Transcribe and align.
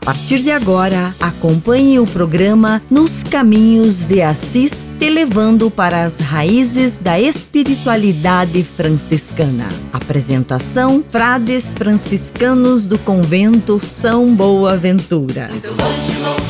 Partir 0.00 0.42
de 0.42 0.50
agora, 0.50 1.14
acompanhe 1.20 1.98
o 1.98 2.06
programa 2.06 2.82
Nos 2.90 3.22
Caminhos 3.22 4.04
de 4.04 4.22
Assis, 4.22 4.88
te 4.98 5.10
levando 5.10 5.70
para 5.70 6.04
as 6.04 6.18
raízes 6.18 6.98
da 6.98 7.20
espiritualidade 7.20 8.62
franciscana. 8.62 9.68
Apresentação: 9.92 11.04
Frades 11.08 11.72
franciscanos 11.72 12.86
do 12.86 12.98
convento 12.98 13.78
São 13.78 14.34
Boaventura. 14.34 15.48
Muito 15.50 15.68
longe, 15.68 16.18
longe 16.20 16.49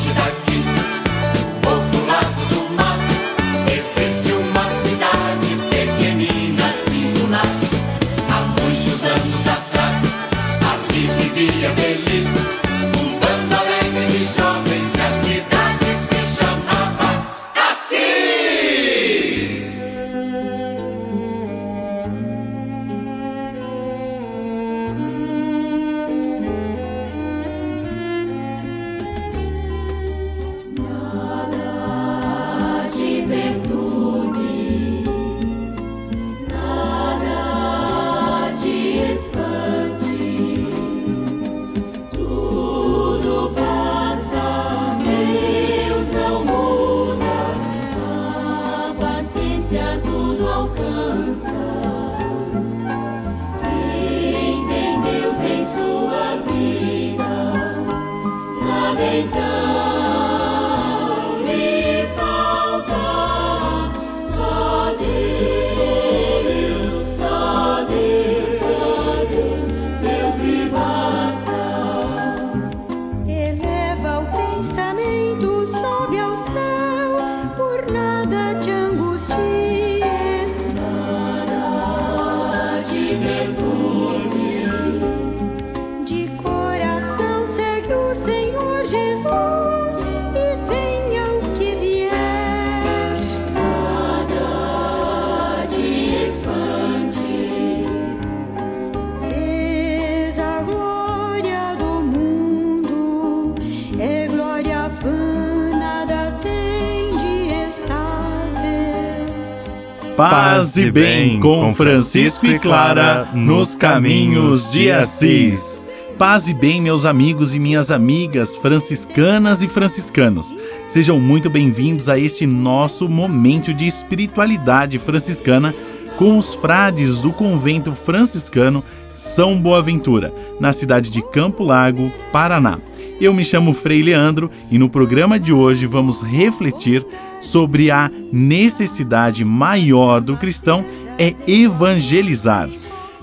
Paz 110.29 110.77
e 110.77 110.91
bem 110.91 111.39
com 111.39 111.73
Francisco 111.73 112.45
e 112.45 112.59
Clara 112.59 113.29
nos 113.33 113.75
caminhos 113.75 114.71
de 114.71 114.91
Assis. 114.91 115.91
Paz 116.15 116.47
e 116.47 116.53
bem, 116.53 116.79
meus 116.79 117.05
amigos 117.05 117.55
e 117.55 117.59
minhas 117.59 117.89
amigas 117.89 118.55
franciscanas 118.55 119.63
e 119.63 119.67
franciscanos. 119.67 120.53
Sejam 120.87 121.19
muito 121.19 121.49
bem-vindos 121.49 122.07
a 122.07 122.19
este 122.19 122.45
nosso 122.45 123.09
momento 123.09 123.73
de 123.73 123.87
espiritualidade 123.87 124.99
franciscana 124.99 125.73
com 126.19 126.37
os 126.37 126.53
frades 126.53 127.19
do 127.19 127.33
convento 127.33 127.95
franciscano 127.95 128.83
São 129.15 129.59
Boaventura, 129.59 130.31
na 130.59 130.71
cidade 130.71 131.09
de 131.09 131.23
Campo 131.31 131.63
Largo, 131.63 132.11
Paraná. 132.31 132.77
Eu 133.21 133.35
me 133.35 133.45
chamo 133.45 133.75
Frei 133.75 134.01
Leandro 134.01 134.49
e 134.71 134.79
no 134.79 134.89
programa 134.89 135.39
de 135.39 135.53
hoje 135.53 135.85
vamos 135.85 136.23
refletir 136.23 137.05
sobre 137.39 137.91
a 137.91 138.09
necessidade 138.33 139.45
maior 139.45 140.19
do 140.19 140.35
cristão 140.35 140.83
é 141.19 141.35
evangelizar. 141.45 142.67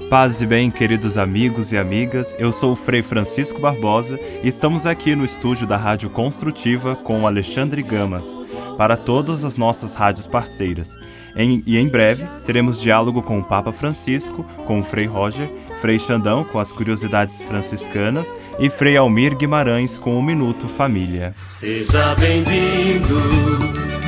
Paz 0.08 0.40
e 0.40 0.46
bem, 0.46 0.70
queridos 0.70 1.18
amigos 1.18 1.72
e 1.72 1.76
amigas, 1.76 2.36
eu 2.38 2.52
sou 2.52 2.72
o 2.72 2.76
Frei 2.76 3.02
Francisco 3.02 3.60
Barbosa 3.60 4.20
e 4.42 4.46
estamos 4.46 4.86
aqui 4.86 5.16
no 5.16 5.24
estúdio 5.24 5.66
da 5.66 5.76
Rádio 5.76 6.08
Construtiva 6.10 6.94
com 6.94 7.22
o 7.22 7.26
Alexandre 7.26 7.82
Gamas, 7.82 8.24
para 8.78 8.96
todas 8.96 9.44
as 9.44 9.58
nossas 9.58 9.94
rádios 9.94 10.28
parceiras. 10.28 10.94
Em- 11.36 11.62
e 11.66 11.76
em 11.76 11.88
breve 11.88 12.24
teremos 12.46 12.80
diálogo 12.80 13.20
com 13.20 13.38
o 13.40 13.44
Papa 13.44 13.72
Francisco, 13.72 14.44
com 14.64 14.78
o 14.78 14.84
Frei 14.84 15.06
Roger, 15.06 15.50
Frei 15.80 15.98
Xandão 15.98 16.44
com 16.44 16.58
as 16.58 16.72
curiosidades 16.72 17.40
franciscanas 17.42 18.34
e 18.58 18.68
Frei 18.68 18.96
Almir 18.96 19.36
Guimarães 19.36 19.96
com 19.96 20.18
o 20.18 20.22
Minuto 20.22 20.68
Família. 20.68 21.34
Seja 21.40 22.14
bem-vindo, 22.16 23.14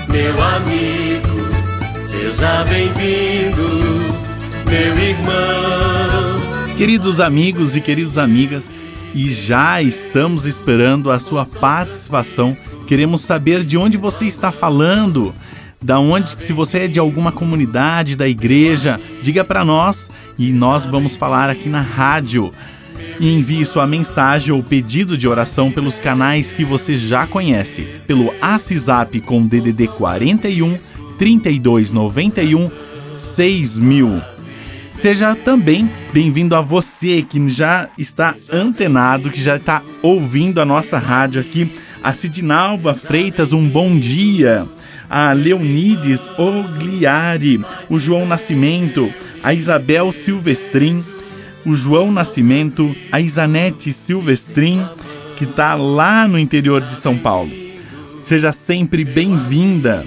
meu 0.08 0.42
amigo. 0.42 1.50
Seja 1.96 2.64
bem-vindo, 2.64 3.62
meu 4.66 4.98
irmão. 4.98 6.76
Queridos 6.76 7.20
amigos 7.20 7.76
e 7.76 7.80
queridas 7.80 8.18
amigas, 8.18 8.68
e 9.14 9.30
já 9.30 9.80
estamos 9.82 10.46
esperando 10.46 11.10
a 11.10 11.20
sua 11.20 11.44
participação. 11.44 12.56
Queremos 12.86 13.20
saber 13.20 13.62
de 13.62 13.76
onde 13.76 13.96
você 13.96 14.24
está 14.24 14.50
falando. 14.50 15.32
Da 15.82 15.98
onde, 15.98 16.36
se 16.44 16.52
você 16.52 16.80
é 16.80 16.88
de 16.88 16.98
alguma 16.98 17.32
comunidade 17.32 18.14
da 18.14 18.28
igreja, 18.28 19.00
diga 19.22 19.42
para 19.42 19.64
nós 19.64 20.10
e 20.38 20.52
nós 20.52 20.84
vamos 20.84 21.16
falar 21.16 21.48
aqui 21.48 21.68
na 21.68 21.80
rádio. 21.80 22.52
E 23.18 23.32
envie 23.32 23.64
sua 23.64 23.86
mensagem 23.86 24.52
ou 24.52 24.62
pedido 24.62 25.16
de 25.16 25.26
oração 25.26 25.70
pelos 25.70 25.98
canais 25.98 26.52
que 26.52 26.64
você 26.64 26.98
já 26.98 27.26
conhece, 27.26 27.82
pelo 28.06 28.26
WhatsApp 28.26 29.20
com 29.20 29.46
DDD 29.46 29.88
41 29.88 30.76
3291 31.18 32.70
6000. 33.18 34.22
Seja 34.92 35.34
também 35.34 35.90
bem-vindo 36.12 36.54
a 36.54 36.60
você 36.60 37.22
que 37.22 37.48
já 37.48 37.88
está 37.96 38.34
antenado, 38.52 39.30
que 39.30 39.42
já 39.42 39.56
está 39.56 39.82
ouvindo 40.02 40.60
a 40.60 40.64
nossa 40.64 40.98
rádio 40.98 41.40
aqui. 41.40 41.72
A 42.02 42.12
Sidinalva 42.12 42.94
Freitas, 42.94 43.52
um 43.52 43.66
bom 43.66 43.98
dia. 43.98 44.66
A 45.10 45.32
Leonides 45.32 46.30
Ogliari, 46.38 47.60
o 47.88 47.98
João 47.98 48.24
Nascimento, 48.24 49.12
a 49.42 49.52
Isabel 49.52 50.12
Silvestrin, 50.12 51.04
o 51.66 51.74
João 51.74 52.12
Nascimento, 52.12 52.94
a 53.10 53.20
Isanete 53.20 53.92
Silvestrin, 53.92 54.86
que 55.36 55.44
está 55.44 55.74
lá 55.74 56.28
no 56.28 56.38
interior 56.38 56.80
de 56.80 56.92
São 56.92 57.18
Paulo. 57.18 57.50
Seja 58.22 58.52
sempre 58.52 59.04
bem-vinda. 59.04 60.06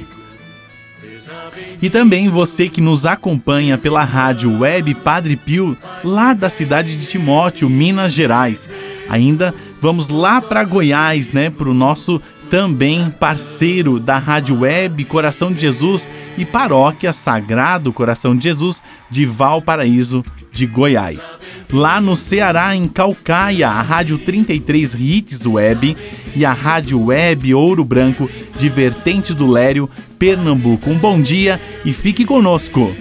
E 1.81 1.89
também 1.89 2.30
você 2.30 2.69
que 2.69 2.80
nos 2.80 3.06
acompanha 3.06 3.78
pela 3.78 4.06
rádio 4.06 4.60
web 4.60 4.95
Padre 4.95 5.36
Pio, 5.36 5.78
lá 6.01 6.33
da 6.33 6.50
cidade 6.50 6.95
de 6.95 7.06
Timóteo, 7.06 7.69
Minas 7.69 8.13
Gerais. 8.13 8.69
Ainda 9.10 9.54
vamos 9.81 10.07
lá 10.07 10.39
para 10.39 10.63
Goiás, 10.63 11.33
né, 11.33 11.50
para 11.50 11.69
o 11.69 11.74
nosso 11.74 12.22
também 12.54 13.10
parceiro 13.10 14.00
da 14.00 14.20
rádio 14.20 14.60
web 14.60 15.04
Coração 15.06 15.52
de 15.52 15.60
Jesus 15.60 16.08
e 16.38 16.46
paróquia 16.46 17.12
Sagrado 17.12 17.92
Coração 17.92 18.38
de 18.38 18.44
Jesus 18.44 18.80
de 19.10 19.26
Valparaíso, 19.26 20.24
de 20.52 20.68
Goiás. 20.68 21.40
Lá 21.72 22.00
no 22.00 22.16
Ceará, 22.16 22.76
em 22.76 22.88
Calcaia, 22.88 23.70
a 23.70 23.82
Rádio 23.82 24.20
33 24.20 24.94
Hits 24.94 25.48
Web 25.48 25.98
e 26.36 26.46
a 26.46 26.54
Rádio 26.54 27.06
Web 27.06 27.56
Ouro 27.56 27.84
Branco 27.84 28.30
de 28.56 28.70
Vertente 28.70 29.34
do 29.34 29.50
Lério, 29.50 29.90
Pernambuco. 30.20 30.92
Um 30.92 30.98
bom 31.00 31.20
dia 31.20 31.60
e 31.84 31.92
fique 31.92 32.24
conosco. 32.24 32.96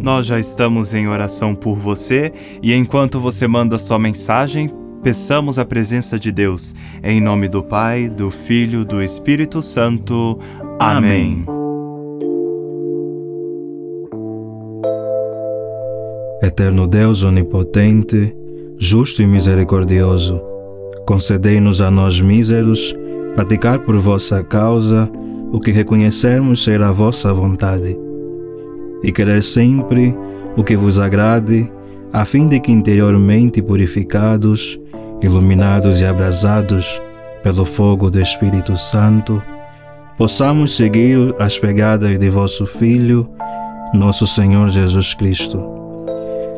Nós 0.00 0.24
já 0.24 0.38
estamos 0.38 0.94
em 0.94 1.06
oração 1.08 1.54
por 1.54 1.76
você 1.76 2.32
e 2.62 2.72
enquanto 2.72 3.20
você 3.20 3.46
manda 3.46 3.76
sua 3.76 3.98
mensagem, 3.98 4.70
peçamos 5.02 5.58
a 5.58 5.64
presença 5.64 6.18
de 6.18 6.32
Deus. 6.32 6.74
Em 7.02 7.20
nome 7.20 7.48
do 7.48 7.62
Pai, 7.62 8.08
do 8.08 8.30
Filho, 8.30 8.82
do 8.82 9.02
Espírito 9.02 9.62
Santo. 9.62 10.38
Amém. 10.78 11.44
Eterno 16.42 16.86
Deus 16.86 17.22
onipotente, 17.22 18.34
justo 18.78 19.20
e 19.20 19.26
misericordioso, 19.26 20.40
concedei-nos 21.06 21.82
a 21.82 21.90
nós 21.90 22.18
míseros 22.18 22.96
praticar 23.34 23.80
por 23.80 23.98
vossa 23.98 24.42
causa 24.42 25.10
o 25.52 25.60
que 25.60 25.70
reconhecermos 25.70 26.64
ser 26.64 26.80
a 26.80 26.90
vossa 26.90 27.32
vontade 27.34 27.94
e 29.02 29.12
querer 29.12 29.42
sempre 29.42 30.16
o 30.56 30.64
que 30.64 30.76
vos 30.76 30.98
agrade, 30.98 31.70
a 32.12 32.24
fim 32.24 32.48
de 32.48 32.58
que 32.60 32.72
interiormente 32.72 33.62
purificados, 33.62 34.78
iluminados 35.22 36.00
e 36.00 36.04
abrasados 36.04 37.00
pelo 37.42 37.64
fogo 37.64 38.10
do 38.10 38.20
Espírito 38.20 38.76
Santo, 38.76 39.42
possamos 40.18 40.76
seguir 40.76 41.34
as 41.38 41.58
pegadas 41.58 42.18
de 42.18 42.28
vosso 42.28 42.66
Filho, 42.66 43.28
nosso 43.94 44.26
Senhor 44.26 44.68
Jesus 44.70 45.14
Cristo. 45.14 45.62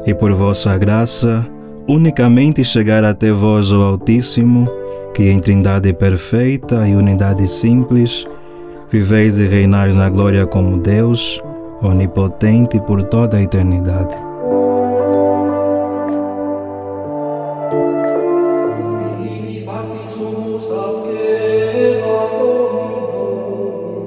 E 0.07 0.13
por 0.13 0.33
vossa 0.33 0.77
graça, 0.77 1.47
unicamente 1.87 2.65
chegar 2.65 3.05
até 3.05 3.31
vós, 3.31 3.71
o 3.71 3.81
Altíssimo, 3.81 4.69
que 5.15 5.31
em 5.31 5.39
Trindade 5.39 5.93
perfeita 5.93 6.89
e 6.89 6.97
unidade 6.97 7.47
simples, 7.47 8.27
viveis 8.91 9.39
e 9.39 9.47
reinais 9.47 9.95
na 9.95 10.09
glória 10.09 10.47
como 10.47 10.79
Deus, 10.79 11.41
onipotente 11.83 12.81
por 12.81 13.03
toda 13.05 13.37
a 13.37 13.43
eternidade. 13.43 14.17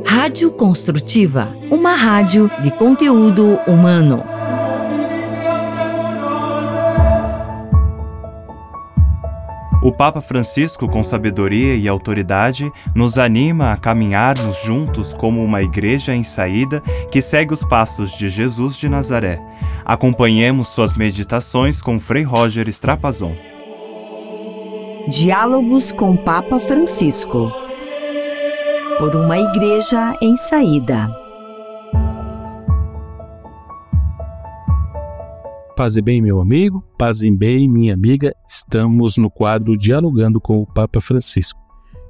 Rádio 0.05 0.51
Construtiva, 0.51 1.53
uma 1.69 1.93
rádio 1.93 2.49
de 2.61 2.71
conteúdo 2.71 3.59
humano. 3.67 4.34
O 9.85 9.91
Papa 9.91 10.19
Francisco, 10.19 10.89
com 10.89 11.03
sabedoria 11.03 11.75
e 11.75 11.87
autoridade, 11.87 12.71
nos 12.95 13.19
anima 13.19 13.71
a 13.71 13.77
caminharmos 13.77 14.63
juntos 14.63 15.13
como 15.13 15.43
uma 15.43 15.61
igreja 15.61 16.15
em 16.15 16.23
saída 16.23 16.81
que 17.11 17.21
segue 17.21 17.53
os 17.53 17.63
passos 17.63 18.17
de 18.17 18.27
Jesus 18.27 18.77
de 18.77 18.89
Nazaré. 18.89 19.39
Acompanhemos 19.85 20.69
suas 20.69 20.95
meditações 20.95 21.83
com 21.83 21.99
Frei 21.99 22.23
Roger 22.23 22.67
Strapazon. 22.67 23.35
Diálogos 25.07 25.91
com 25.91 26.17
Papa 26.17 26.57
Francisco. 26.57 27.51
Por 28.97 29.15
uma 29.15 29.37
igreja 29.37 30.17
em 30.19 30.35
saída. 30.35 31.24
Paz 35.75 35.97
e 35.97 36.01
bem, 36.01 36.21
meu 36.21 36.39
amigo, 36.39 36.81
paz 36.97 37.21
e 37.21 37.29
bem, 37.29 37.67
minha 37.67 37.93
amiga. 37.93 38.33
Estamos 38.47 39.17
no 39.17 39.29
quadro 39.29 39.77
Dialogando 39.77 40.39
com 40.39 40.61
o 40.61 40.65
Papa 40.65 41.01
Francisco. 41.01 41.59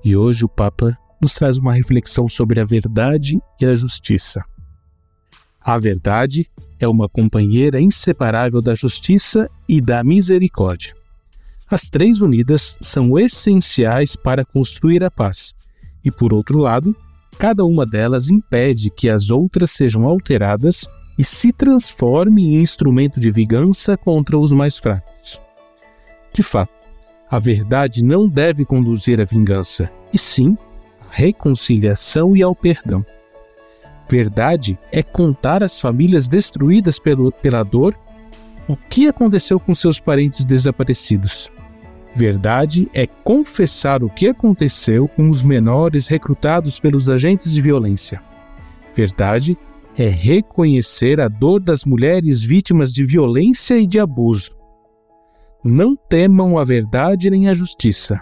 E 0.04 0.16
hoje 0.16 0.46
o 0.46 0.48
Papa 0.48 0.96
nos 1.20 1.34
traz 1.34 1.58
uma 1.58 1.74
reflexão 1.74 2.30
sobre 2.30 2.62
a 2.62 2.64
verdade 2.64 3.42
e 3.60 3.66
a 3.66 3.74
justiça. 3.74 4.46
A 5.60 5.80
verdade 5.80 6.48
é 6.80 6.88
uma 6.88 7.10
companheira 7.10 7.82
inseparável 7.82 8.62
da 8.62 8.76
justiça 8.76 9.50
e 9.68 9.82
da 9.82 10.04
misericórdia. 10.04 10.94
As 11.68 11.90
três 11.90 12.22
unidas 12.22 12.78
são 12.80 13.18
essenciais 13.18 14.16
para 14.16 14.46
construir 14.46 15.04
a 15.04 15.10
paz, 15.10 15.56
e 16.04 16.12
por 16.12 16.32
outro 16.34 16.60
lado, 16.60 16.96
cada 17.40 17.66
uma 17.66 17.84
delas 17.84 18.30
impede 18.30 18.92
que 18.92 19.10
as 19.10 19.32
outras 19.32 19.72
sejam 19.72 20.06
alteradas 20.06 20.88
e 21.18 21.24
se 21.24 21.52
transforme 21.52 22.56
em 22.56 22.62
instrumento 22.62 23.20
de 23.20 23.32
vingança 23.32 23.98
contra 23.98 24.38
os 24.38 24.52
mais 24.52 24.78
fracos. 24.78 25.40
De 26.34 26.44
fato, 26.44 26.74
a 27.30 27.40
verdade 27.40 28.04
não 28.04 28.28
deve 28.28 28.66
conduzir 28.66 29.20
à 29.20 29.24
vingança, 29.24 29.90
e 30.14 30.18
sim 30.18 30.58
à 31.02 31.06
reconciliação 31.10 32.36
e 32.36 32.44
ao 32.44 32.54
perdão. 32.56 33.06
Verdade 34.08 34.78
é 34.92 35.02
contar 35.02 35.64
às 35.64 35.80
famílias 35.80 36.28
destruídas 36.28 37.00
pelo, 37.00 37.32
pela 37.32 37.64
dor 37.64 37.98
o 38.68 38.76
que 38.76 39.08
aconteceu 39.08 39.60
com 39.60 39.74
seus 39.74 40.00
parentes 40.00 40.46
desaparecidos. 40.46 41.50
Verdade 42.14 42.90
é 42.94 43.06
confessar 43.06 44.04
o 44.04 44.10
que 44.10 44.28
aconteceu 44.28 45.08
com 45.08 45.30
os 45.30 45.44
menores 45.44 46.08
recrutados 46.08 46.80
pelos 46.80 47.10
agentes 47.10 47.52
de 47.54 47.62
violência. 47.62 48.22
Verdade 48.96 49.58
é 49.98 50.08
reconhecer 50.08 51.22
a 51.22 51.28
dor 51.28 51.62
das 51.62 51.86
mulheres 51.86 52.44
vítimas 52.44 52.92
de 52.92 53.06
violência 53.06 53.78
e 53.78 53.88
de 53.88 54.00
abuso. 54.00 54.56
Não 55.64 55.96
temam 55.96 56.58
a 56.58 56.64
verdade 56.64 57.30
nem 57.30 57.48
a 57.48 57.54
justiça. 57.54 58.20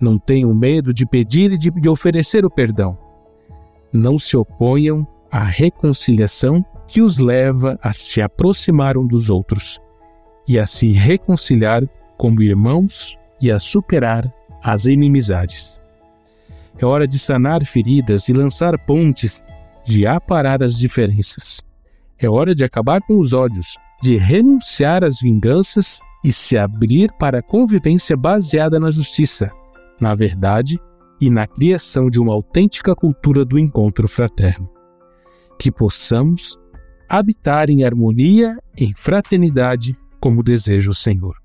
Não 0.00 0.16
tenham 0.16 0.54
medo 0.54 0.94
de 0.94 1.04
pedir 1.04 1.52
e 1.52 1.58
de, 1.58 1.88
oferecer 1.88 2.44
o 2.44 2.50
perdão. 2.50 2.96
Não 3.92 4.18
se 4.18 4.36
oponham 4.36 5.06
à 5.30 5.42
reconciliação 5.42 6.64
que 6.86 7.02
os 7.02 7.18
leva 7.18 7.78
a 7.82 7.92
se 7.92 8.22
aproximar 8.22 8.96
um 8.96 9.06
dos 9.06 9.28
outros 9.28 9.80
e 10.46 10.58
a 10.58 10.66
se 10.66 10.92
reconciliar 10.92 11.82
como 12.16 12.42
irmãos 12.42 13.18
e 13.40 13.50
a 13.50 13.58
superar 13.58 14.32
as 14.62 14.84
inimizades. 14.84 15.80
É 16.78 16.84
hora 16.86 17.08
de 17.08 17.18
sanar 17.18 17.64
feridas 17.64 18.28
e 18.28 18.32
lançar 18.32 18.78
pontes 18.78 19.42
de 19.86 20.06
aparar 20.06 20.62
as 20.62 20.76
diferenças. 20.76 21.62
É 22.18 22.28
hora 22.28 22.54
de 22.54 22.64
acabar 22.64 23.00
com 23.02 23.18
os 23.18 23.32
ódios, 23.32 23.76
de 24.02 24.16
renunciar 24.16 25.04
às 25.04 25.20
vinganças 25.20 26.00
e 26.24 26.32
se 26.32 26.58
abrir 26.58 27.10
para 27.18 27.38
a 27.38 27.42
convivência 27.42 28.16
baseada 28.16 28.80
na 28.80 28.90
justiça, 28.90 29.50
na 30.00 30.12
verdade 30.12 30.78
e 31.20 31.30
na 31.30 31.46
criação 31.46 32.10
de 32.10 32.18
uma 32.18 32.32
autêntica 32.32 32.94
cultura 32.94 33.44
do 33.44 33.58
encontro 33.58 34.08
fraterno. 34.08 34.68
Que 35.58 35.70
possamos 35.70 36.58
habitar 37.08 37.70
em 37.70 37.84
harmonia, 37.84 38.58
em 38.76 38.92
fraternidade, 38.92 39.96
como 40.20 40.42
deseja 40.42 40.90
o 40.90 40.94
Senhor. 40.94 41.36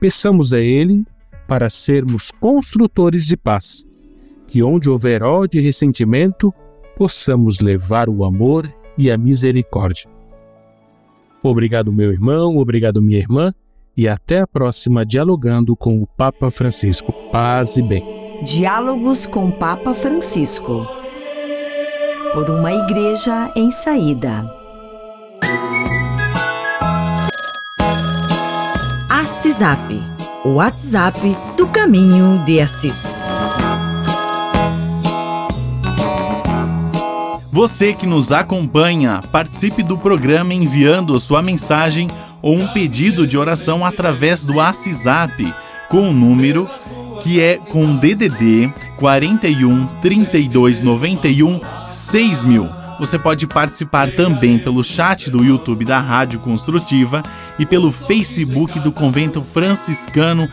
Peçamos 0.00 0.52
a 0.52 0.60
Ele 0.60 1.04
para 1.46 1.70
sermos 1.70 2.30
construtores 2.30 3.26
de 3.26 3.36
paz, 3.36 3.84
que 4.46 4.62
onde 4.62 4.90
houver 4.90 5.22
ódio 5.22 5.60
e 5.60 5.64
ressentimento, 5.64 6.52
possamos 7.00 7.60
levar 7.60 8.10
o 8.10 8.26
amor 8.26 8.70
e 8.98 9.10
a 9.10 9.16
misericórdia. 9.16 10.06
Obrigado, 11.42 11.90
meu 11.90 12.12
irmão, 12.12 12.58
obrigado, 12.58 13.00
minha 13.00 13.16
irmã, 13.16 13.54
e 13.96 14.06
até 14.06 14.40
a 14.40 14.46
próxima 14.46 15.06
Dialogando 15.06 15.74
com 15.74 16.02
o 16.02 16.06
Papa 16.06 16.50
Francisco. 16.50 17.10
Paz 17.32 17.78
e 17.78 17.82
bem. 17.82 18.04
Diálogos 18.44 19.26
com 19.26 19.50
Papa 19.50 19.94
Francisco. 19.94 20.86
Por 22.34 22.50
uma 22.50 22.70
igreja 22.70 23.50
em 23.56 23.70
saída. 23.70 24.44
Assisap, 29.08 29.90
o 30.44 30.56
WhatsApp 30.56 31.18
do 31.56 31.66
Caminho 31.68 32.44
de 32.44 32.60
Assis. 32.60 33.19
Você 37.52 37.92
que 37.92 38.06
nos 38.06 38.30
acompanha, 38.30 39.20
participe 39.32 39.82
do 39.82 39.98
programa 39.98 40.54
enviando 40.54 41.18
sua 41.18 41.42
mensagem 41.42 42.06
ou 42.40 42.56
um 42.56 42.68
pedido 42.68 43.26
de 43.26 43.36
oração 43.36 43.84
através 43.84 44.44
do 44.44 44.56
WhatsApp 44.58 45.52
com 45.88 46.10
o 46.10 46.12
número 46.12 46.68
que 47.24 47.40
é 47.40 47.56
com 47.56 47.96
DDD 47.96 48.72
41 48.98 49.86
32 50.00 50.80
91 50.80 51.60
6000. 51.90 52.68
Você 53.00 53.18
pode 53.18 53.46
participar 53.48 54.12
também 54.12 54.56
pelo 54.56 54.84
chat 54.84 55.28
do 55.28 55.42
YouTube 55.42 55.84
da 55.84 55.98
Rádio 55.98 56.38
Construtiva 56.38 57.20
e 57.58 57.66
pelo 57.66 57.90
Facebook 57.90 58.78
do 58.78 58.92
Convento 58.92 59.42
Franciscano 59.42 60.48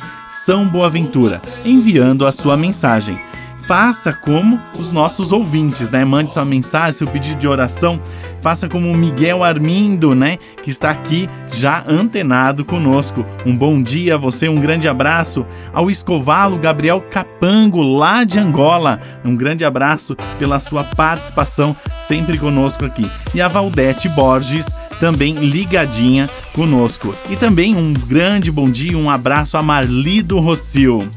São 0.46 0.66
Boaventura, 0.66 1.42
enviando 1.64 2.26
a 2.26 2.32
sua 2.32 2.58
mensagem 2.58 3.20
faça 3.68 4.14
como 4.14 4.58
os 4.80 4.94
nossos 4.94 5.34
ouvintes, 5.34 5.90
né? 5.90 6.06
Mande 6.06 6.32
sua 6.32 6.46
mensagem, 6.46 6.94
seu 6.94 7.06
pedido 7.06 7.38
de 7.38 7.48
oração, 7.50 8.00
faça 8.42 8.70
como 8.70 8.90
o 8.90 8.96
Miguel 8.96 9.44
Armindo, 9.44 10.16
né? 10.16 10.38
Que 10.64 10.72
está 10.72 10.90
aqui 10.90 11.30
já 11.52 11.84
antenado 11.86 12.64
conosco. 12.64 13.26
Um 13.46 13.56
bom 13.58 13.84
dia 13.84 14.16
a 14.16 14.18
você, 14.18 14.48
um 14.48 14.62
grande 14.62 14.88
abraço 14.88 15.46
ao 15.74 15.92
Escovalo 15.92 16.58
Gabriel 16.58 17.02
Capango, 17.12 17.82
lá 17.82 18.24
de 18.24 18.40
Angola. 18.40 19.02
Um 19.26 19.36
grande 19.36 19.66
abraço 19.66 20.16
pela 20.40 20.62
sua 20.62 20.86
participação 20.86 21.76
sempre 22.00 22.38
conosco 22.38 22.86
aqui. 22.86 23.12
E 23.36 23.42
a 23.42 23.50
Valdete 23.50 24.08
Borges 24.08 24.66
também 24.98 25.34
ligadinha 25.34 26.30
conosco. 26.54 27.14
E 27.30 27.36
também 27.36 27.76
um 27.76 27.92
grande 27.92 28.50
bom 28.50 28.72
dia, 28.72 28.98
um 28.98 29.10
abraço 29.10 29.58
a 29.58 29.62
Marli 29.62 30.22
do 30.22 30.40
Rocio. 30.40 31.08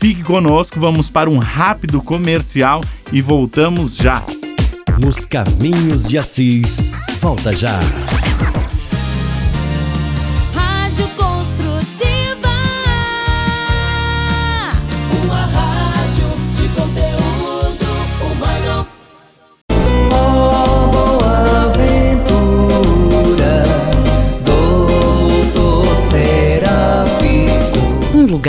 Fique 0.00 0.22
conosco, 0.22 0.78
vamos 0.78 1.10
para 1.10 1.28
um 1.28 1.38
rápido 1.38 2.00
comercial 2.00 2.80
e 3.12 3.20
voltamos 3.20 3.96
já. 3.96 4.22
Nos 5.00 5.24
caminhos 5.24 6.06
de 6.06 6.16
Assis, 6.16 6.90
volta 7.20 7.54
já. 7.54 7.80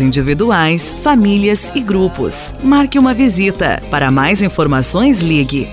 individuais, 0.00 0.94
famílias 1.02 1.72
e 1.74 1.80
grupos. 1.80 2.54
Marque 2.62 2.98
uma 2.98 3.14
visita. 3.14 3.82
Para 3.90 4.10
mais 4.10 4.42
informações, 4.42 5.20
ligue 5.20 5.68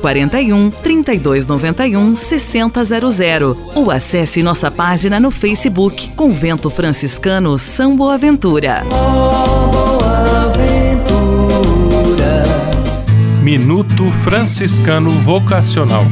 041 0.00 0.70
3291 0.70 2.16
6000 2.16 3.56
ou 3.74 3.90
acesse 3.90 4.42
nossa 4.42 4.70
página 4.70 5.20
no 5.20 5.30
Facebook 5.30 6.10
Convento 6.10 6.70
Franciscano 6.70 7.58
São 7.58 7.96
Boaventura. 7.96 8.84
Boa 8.88 10.48
Ventura. 10.56 12.44
Minuto 13.42 14.10
Franciscano 14.22 15.10
Vocacional. 15.10 16.04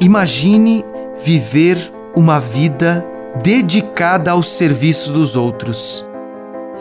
Imagine 0.00 0.84
viver 1.22 1.76
uma 2.14 2.40
vida 2.40 3.04
dedicada 3.42 4.32
ao 4.32 4.42
serviço 4.42 5.12
dos 5.12 5.36
outros. 5.36 6.08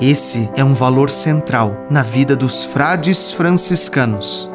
Esse 0.01 0.49
é 0.55 0.63
um 0.63 0.73
valor 0.73 1.09
central 1.09 1.85
na 1.89 2.03
vida 2.03 2.35
dos 2.35 2.65
frades 2.65 3.33
franciscanos. 3.33 4.49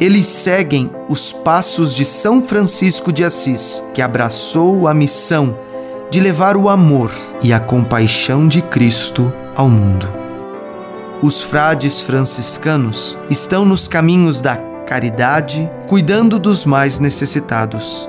Eles 0.00 0.26
seguem 0.26 0.90
os 1.08 1.32
passos 1.32 1.94
de 1.94 2.04
São 2.04 2.40
Francisco 2.40 3.12
de 3.12 3.24
Assis, 3.24 3.82
que 3.92 4.00
abraçou 4.00 4.86
a 4.86 4.94
missão 4.94 5.58
de 6.10 6.20
levar 6.20 6.56
o 6.56 6.68
amor 6.68 7.10
e 7.42 7.52
a 7.52 7.58
compaixão 7.58 8.46
de 8.46 8.62
Cristo 8.62 9.32
ao 9.56 9.68
mundo. 9.68 10.08
Os 11.20 11.42
frades 11.42 12.00
franciscanos 12.00 13.18
estão 13.28 13.64
nos 13.64 13.88
caminhos 13.88 14.40
da 14.40 14.56
caridade, 14.86 15.68
cuidando 15.88 16.38
dos 16.38 16.64
mais 16.64 17.00
necessitados. 17.00 18.08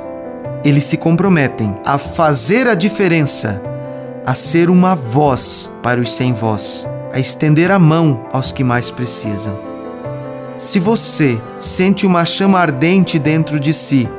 Eles 0.63 0.83
se 0.83 0.97
comprometem 0.97 1.73
a 1.85 1.97
fazer 1.97 2.67
a 2.67 2.75
diferença, 2.75 3.61
a 4.25 4.35
ser 4.35 4.69
uma 4.69 4.95
voz 4.95 5.71
para 5.81 6.01
os 6.01 6.13
sem 6.13 6.33
voz, 6.33 6.87
a 7.13 7.19
estender 7.19 7.71
a 7.71 7.79
mão 7.79 8.25
aos 8.31 8.51
que 8.51 8.63
mais 8.63 8.91
precisam. 8.91 9.57
Se 10.57 10.77
você 10.77 11.41
sente 11.57 12.05
uma 12.05 12.25
chama 12.25 12.59
ardente 12.59 13.17
dentro 13.17 13.59
de 13.59 13.73
si, 13.73 14.09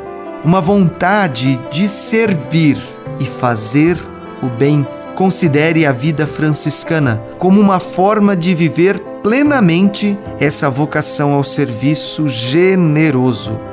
uma 0.42 0.60
vontade 0.60 1.60
de 1.70 1.86
servir 1.86 2.78
e 3.18 3.26
fazer 3.26 3.98
o 4.42 4.48
bem, 4.48 4.86
considere 5.14 5.84
a 5.84 5.92
vida 5.92 6.26
franciscana 6.26 7.22
como 7.38 7.60
uma 7.60 7.78
forma 7.78 8.34
de 8.34 8.54
viver 8.54 8.98
plenamente 9.22 10.18
essa 10.40 10.70
vocação 10.70 11.34
ao 11.34 11.44
serviço 11.44 12.26
generoso. 12.26 13.69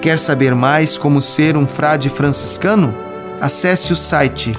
Quer 0.00 0.18
saber 0.18 0.54
mais 0.54 0.96
como 0.96 1.20
ser 1.20 1.56
um 1.56 1.66
frade 1.66 2.08
franciscano? 2.08 2.94
Acesse 3.40 3.92
o 3.92 3.96
site 3.96 4.56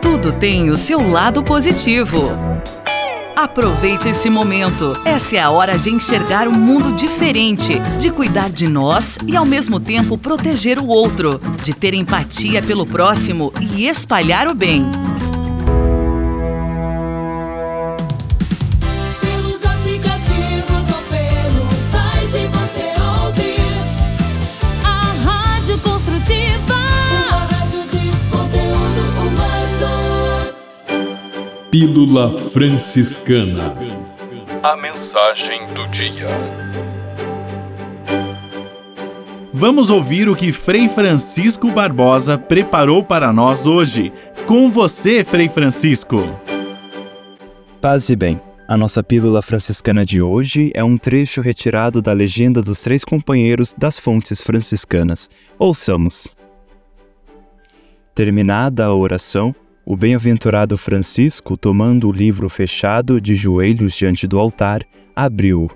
Tudo 0.00 0.30
tem 0.32 0.70
o 0.70 0.76
seu 0.76 1.10
lado 1.10 1.42
positivo. 1.42 2.22
Aproveite 3.34 4.08
este 4.08 4.30
momento. 4.30 4.96
Essa 5.04 5.38
é 5.38 5.40
a 5.40 5.50
hora 5.50 5.76
de 5.76 5.90
enxergar 5.90 6.46
um 6.46 6.52
mundo 6.52 6.94
diferente, 6.94 7.80
de 7.98 8.10
cuidar 8.10 8.50
de 8.50 8.68
nós 8.68 9.18
e 9.26 9.34
ao 9.34 9.46
mesmo 9.46 9.80
tempo 9.80 10.16
proteger 10.16 10.78
o 10.78 10.86
outro, 10.86 11.40
de 11.64 11.72
ter 11.72 11.94
empatia 11.94 12.62
pelo 12.62 12.86
próximo 12.86 13.52
e 13.74 13.88
espalhar 13.88 14.46
o 14.46 14.54
bem. 14.54 14.84
Pílula 31.80 32.30
Franciscana. 32.30 33.74
A 34.62 34.76
mensagem 34.76 35.66
do 35.72 35.88
dia. 35.88 36.28
Vamos 39.50 39.88
ouvir 39.88 40.28
o 40.28 40.36
que 40.36 40.52
Frei 40.52 40.90
Francisco 40.90 41.70
Barbosa 41.70 42.36
preparou 42.36 43.02
para 43.02 43.32
nós 43.32 43.66
hoje. 43.66 44.12
Com 44.46 44.70
você, 44.70 45.24
Frei 45.24 45.48
Francisco. 45.48 46.18
Paz 47.80 48.10
e 48.10 48.14
bem. 48.14 48.38
A 48.68 48.76
nossa 48.76 49.02
pílula 49.02 49.40
franciscana 49.40 50.04
de 50.04 50.20
hoje 50.20 50.70
é 50.74 50.84
um 50.84 50.98
trecho 50.98 51.40
retirado 51.40 52.02
da 52.02 52.12
legenda 52.12 52.60
dos 52.60 52.82
três 52.82 53.06
companheiros 53.06 53.74
das 53.78 53.98
fontes 53.98 54.42
franciscanas. 54.42 55.30
Ouçamos. 55.58 56.36
Terminada 58.14 58.84
a 58.84 58.94
oração, 58.94 59.54
o 59.84 59.96
bem-aventurado 59.96 60.76
Francisco, 60.76 61.56
tomando 61.56 62.08
o 62.08 62.12
livro 62.12 62.48
fechado 62.48 63.20
de 63.20 63.34
joelhos 63.34 63.94
diante 63.94 64.26
do 64.26 64.38
altar, 64.38 64.82
abriu-o. 65.14 65.70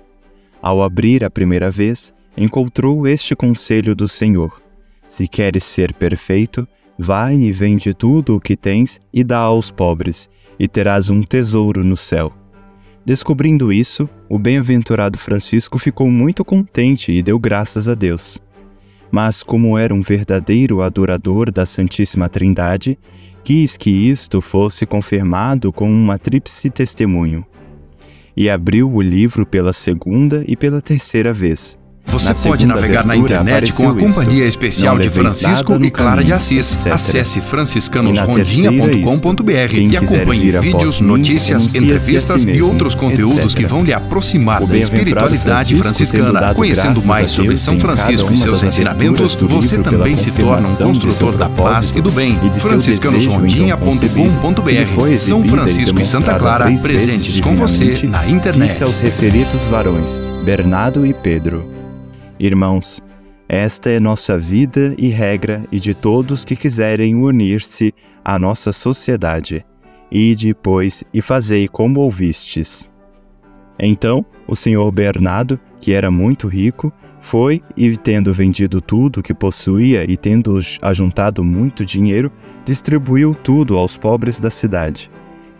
Ao 0.61 0.81
abrir 0.81 1.23
a 1.23 1.29
primeira 1.29 1.69
vez, 1.69 2.13
encontrou 2.37 3.07
este 3.07 3.35
conselho 3.35 3.95
do 3.95 4.07
Senhor: 4.07 4.61
Se 5.07 5.27
queres 5.27 5.63
ser 5.63 5.93
perfeito, 5.93 6.67
vai 6.97 7.35
e 7.35 7.51
vende 7.51 7.93
tudo 7.93 8.35
o 8.35 8.39
que 8.39 8.55
tens 8.55 8.99
e 9.13 9.23
dá 9.23 9.39
aos 9.39 9.69
pobres, 9.71 10.29
e 10.57 10.67
terás 10.67 11.09
um 11.09 11.21
tesouro 11.21 11.83
no 11.83 11.97
céu. 11.97 12.31
Descobrindo 13.05 13.71
isso, 13.71 14.09
o 14.27 14.39
bem-aventurado 14.39 15.17
Francisco 15.17 15.77
ficou 15.77 16.09
muito 16.09 16.43
contente 16.43 17.11
e 17.11 17.21
deu 17.21 17.37
graças 17.37 17.87
a 17.87 17.93
Deus. 17.93 18.39
Mas, 19.11 19.43
como 19.43 19.77
era 19.77 19.93
um 19.93 20.01
verdadeiro 20.01 20.81
adorador 20.81 21.51
da 21.51 21.65
Santíssima 21.65 22.27
Trindade, 22.27 22.97
quis 23.45 23.77
que 23.77 23.91
isto 23.91 24.41
fosse 24.41 24.87
confirmado 24.87 25.71
com 25.71 25.87
uma 25.87 26.17
tríplice 26.17 26.67
testemunho. 26.67 27.45
E 28.35 28.49
abriu 28.49 28.91
o 28.91 28.99
livro 29.03 29.45
pela 29.45 29.71
segunda 29.71 30.43
e 30.47 30.57
pela 30.57 30.81
terceira 30.81 31.31
vez. 31.31 31.77
Você 32.07 32.29
Na 32.29 32.35
pode 32.35 32.65
navegar 32.65 33.05
na 33.05 33.15
internet 33.15 33.73
com 33.73 33.89
a 33.89 33.95
Companhia 33.95 34.45
Especial 34.45 34.95
"Não 34.95 35.01
de 35.01 35.09
Francisco 35.09 35.75
e 35.83 35.91
Clara 35.91 36.23
de 36.23 36.31
caminho", 36.31 36.35
Assis. 36.35 36.85
etc. 36.85 36.93
Acesse 36.93 37.41
franciscanosrondinha.com.br 37.41 39.51
e 39.51 39.67
"Quem 39.67 39.97
acompanhe 39.97 40.51
vídeos, 40.51 41.01
mim, 41.01 41.07
notícias, 41.07 41.67
a 41.67 41.69
si 41.69 41.77
entrevistas 41.77 42.43
e 42.43 42.61
outros 42.61 42.95
conteúdos 42.95 43.53
etc. 43.53 43.57
que 43.57 43.65
vão 43.65 43.83
lhe 43.83 43.91
aproximar 43.91 44.65
da 44.65 44.77
espiritualidade 44.77 45.75
franciscana. 45.75 46.53
Conhecendo 46.53 47.03
mais 47.03 47.31
sobre 47.31 47.57
São 47.57 47.77
Francisco 47.79 48.31
e 48.31 48.37
seus 48.37 48.63
ensinamentos, 48.63 49.35
você 49.35 49.77
também 49.79 50.15
se 50.15 50.31
torna 50.31 50.65
um 50.67 50.75
construtor 50.75 51.35
da 51.35 51.49
paz 51.49 51.91
e 51.95 52.01
do 52.01 52.11
bem. 52.11 52.37
franciscanosrondinha.com.br 52.59 55.17
São 55.17 55.43
Francisco 55.43 55.99
e 55.99 56.05
Santa 56.05 56.35
Clara 56.35 56.71
presentes 56.81 57.39
com 57.41 57.55
você 57.55 57.99
na 58.07 58.25
internet. 58.29 58.69
Disse 58.69 58.83
aos 58.83 58.99
referidos 58.99 59.61
varões, 59.69 60.19
Bernardo 60.43 61.05
e 61.05 61.13
Pedro: 61.13 61.65
Irmãos, 62.39 63.01
esta 63.47 63.89
é 63.89 63.99
nossa 63.99 64.37
vida 64.37 64.95
e 64.97 65.07
regra 65.07 65.65
e 65.71 65.79
de 65.79 65.93
todos 65.93 66.43
que 66.43 66.55
quiserem 66.55 67.15
unir-se 67.15 67.93
à 68.23 68.37
nossa 68.39 68.71
sociedade. 68.71 69.65
Ide, 70.11 70.53
pois, 70.53 71.03
e 71.13 71.21
fazei 71.21 71.67
como 71.67 72.01
ouvistes. 72.01 72.89
Então 73.79 74.25
o 74.47 74.55
senhor 74.55 74.91
Bernardo, 74.91 75.59
que 75.79 75.93
era 75.93 76.11
muito 76.11 76.47
rico, 76.47 76.91
foi 77.19 77.61
e, 77.75 77.97
tendo 77.97 78.31
vendido 78.33 78.79
tudo 78.79 79.23
que 79.23 79.33
possuía 79.33 80.09
e 80.09 80.15
tendo 80.15 80.59
ajuntado 80.81 81.43
muito 81.43 81.83
dinheiro, 81.83 82.31
distribuiu 82.63 83.33
tudo 83.33 83.77
aos 83.77 83.97
pobres 83.97 84.39
da 84.39 84.51
cidade. 84.51 85.09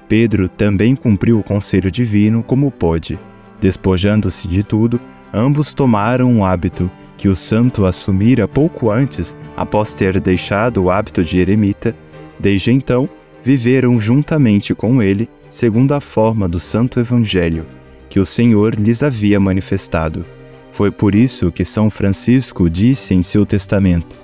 Pedro 0.08 0.48
também 0.48 0.96
cumpriu 0.96 1.40
o 1.40 1.44
conselho 1.44 1.90
divino 1.90 2.44
como 2.44 2.70
pôde. 2.70 3.18
Despojando-se 3.60 4.48
de 4.48 4.64
tudo, 4.64 5.02
ambos 5.36 5.74
tomaram 5.74 6.32
um 6.32 6.46
hábito 6.46 6.90
que 7.18 7.28
o 7.28 7.36
santo 7.36 7.86
assumira 7.86 8.48
pouco 8.48 8.90
antes, 8.90 9.36
após 9.56 9.94
ter 9.94 10.20
deixado 10.20 10.84
o 10.84 10.90
hábito 10.90 11.24
de 11.24 11.38
eremita. 11.38 11.96
Desde 12.40 12.72
então, 12.72 13.10
viveram 13.44 14.00
juntamente 14.00 14.74
com 14.74 15.02
ele, 15.02 15.30
segundo 15.50 15.94
a 15.94 16.02
forma 16.02 16.48
do 16.48 16.60
santo 16.60 17.00
evangelho, 17.00 17.66
que 18.10 18.20
o 18.20 18.26
Senhor 18.26 18.76
lhes 18.76 19.04
havia 19.04 19.40
manifestado. 19.40 20.26
Foi 20.72 20.92
por 20.92 21.16
isso 21.16 21.52
que 21.52 21.64
São 21.64 21.90
Francisco 21.90 22.70
disse 22.70 23.14
em 23.14 23.22
seu 23.22 23.46
testamento: 23.46 24.18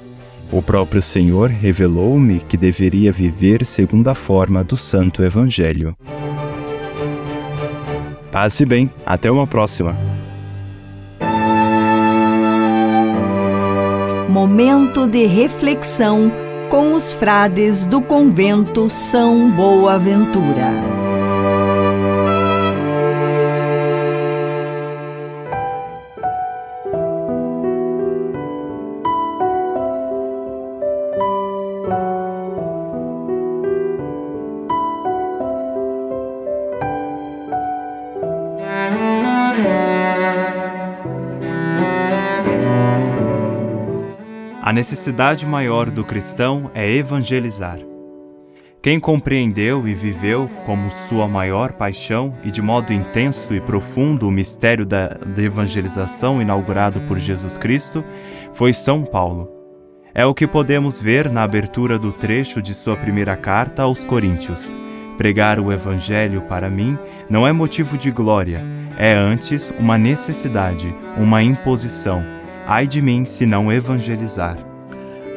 O 0.51 0.61
próprio 0.61 1.01
Senhor 1.01 1.49
revelou-me 1.49 2.39
que 2.41 2.57
deveria 2.57 3.11
viver 3.11 3.65
segundo 3.65 4.09
a 4.09 4.15
forma 4.15 4.63
do 4.63 4.75
santo 4.75 5.23
evangelho. 5.23 5.95
Paz 8.31 8.59
e 8.59 8.65
bem, 8.65 8.89
até 9.05 9.29
uma 9.31 9.45
próxima. 9.45 10.10
Momento 14.31 15.07
de 15.07 15.25
reflexão 15.25 16.31
com 16.69 16.93
os 16.93 17.11
frades 17.13 17.85
do 17.85 17.99
convento 17.99 18.87
São 18.87 19.51
Boaventura. 19.51 21.00
A 44.71 44.73
necessidade 44.73 45.45
maior 45.45 45.91
do 45.91 46.01
cristão 46.01 46.71
é 46.73 46.89
evangelizar. 46.89 47.77
Quem 48.81 49.01
compreendeu 49.01 49.85
e 49.85 49.93
viveu 49.93 50.49
como 50.65 50.89
sua 50.89 51.27
maior 51.27 51.73
paixão 51.73 52.33
e 52.41 52.49
de 52.49 52.61
modo 52.61 52.93
intenso 52.93 53.53
e 53.53 53.59
profundo 53.59 54.25
o 54.25 54.31
mistério 54.31 54.85
da, 54.85 55.09
da 55.09 55.43
evangelização 55.43 56.41
inaugurado 56.41 57.01
por 57.01 57.19
Jesus 57.19 57.57
Cristo 57.57 58.01
foi 58.53 58.71
São 58.71 59.03
Paulo. 59.03 59.51
É 60.15 60.25
o 60.25 60.33
que 60.33 60.47
podemos 60.47 61.01
ver 61.01 61.29
na 61.29 61.43
abertura 61.43 61.99
do 61.99 62.13
trecho 62.13 62.61
de 62.61 62.73
sua 62.73 62.95
primeira 62.95 63.35
carta 63.35 63.83
aos 63.83 64.05
Coríntios. 64.05 64.71
Pregar 65.17 65.59
o 65.59 65.73
Evangelho 65.73 66.43
para 66.43 66.69
mim 66.69 66.97
não 67.29 67.45
é 67.45 67.51
motivo 67.51 67.97
de 67.97 68.09
glória, 68.09 68.63
é 68.97 69.11
antes 69.11 69.69
uma 69.77 69.97
necessidade, 69.97 70.95
uma 71.17 71.43
imposição. 71.43 72.23
Ai 72.65 72.87
de 72.87 73.01
mim 73.01 73.25
se 73.25 73.45
não 73.45 73.71
evangelizar. 73.71 74.57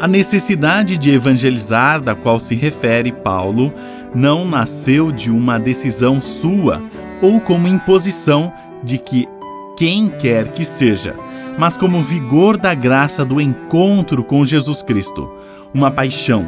A 0.01 0.07
necessidade 0.09 0.97
de 0.97 1.11
evangelizar, 1.11 2.01
da 2.01 2.15
qual 2.15 2.39
se 2.39 2.55
refere 2.55 3.13
Paulo, 3.13 3.73
não 4.15 4.45
nasceu 4.47 5.11
de 5.11 5.31
uma 5.31 5.59
decisão 5.59 6.21
sua 6.21 6.83
ou 7.23 7.41
como 7.41 7.69
imposição 7.69 8.53
de 8.83 8.99
que 8.99 9.29
quem 9.77 10.09
quer 10.09 10.53
que 10.53 10.65
seja, 10.65 11.17
mas 11.59 11.77
como 11.77 12.03
vigor 12.03 12.57
da 12.57 12.75
graça 12.75 13.25
do 13.25 13.41
encontro 13.41 14.23
com 14.23 14.45
Jesus 14.45 14.83
Cristo, 14.83 15.31
uma 15.73 15.91
paixão. 15.91 16.47